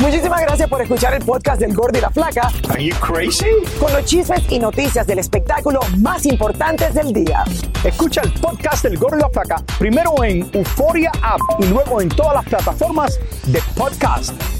Muchísimas 0.00 0.40
gracias 0.40 0.68
por 0.68 0.80
escuchar 0.80 1.14
el 1.14 1.22
podcast 1.22 1.60
del 1.60 1.74
Gordo 1.74 1.98
y 1.98 2.00
la 2.00 2.10
Flaca. 2.10 2.50
Are 2.70 2.82
you 2.82 2.94
crazy? 2.96 3.46
Con 3.78 3.92
los 3.92 4.04
chismes 4.06 4.50
y 4.50 4.58
noticias 4.58 5.06
del 5.06 5.18
espectáculo 5.18 5.80
más 5.98 6.24
importantes 6.24 6.94
del 6.94 7.12
día. 7.12 7.44
Escucha 7.84 8.22
el 8.22 8.32
podcast 8.32 8.82
del 8.84 8.96
Gordo 8.96 9.18
y 9.18 9.20
la 9.20 9.28
Flaca 9.28 9.56
primero 9.78 10.12
en 10.24 10.48
Euforia 10.54 11.12
App 11.22 11.40
y 11.58 11.66
luego 11.66 12.00
en 12.00 12.08
todas 12.08 12.34
las 12.34 12.44
plataformas 12.46 13.20
de 13.46 13.60
podcast. 13.76 14.59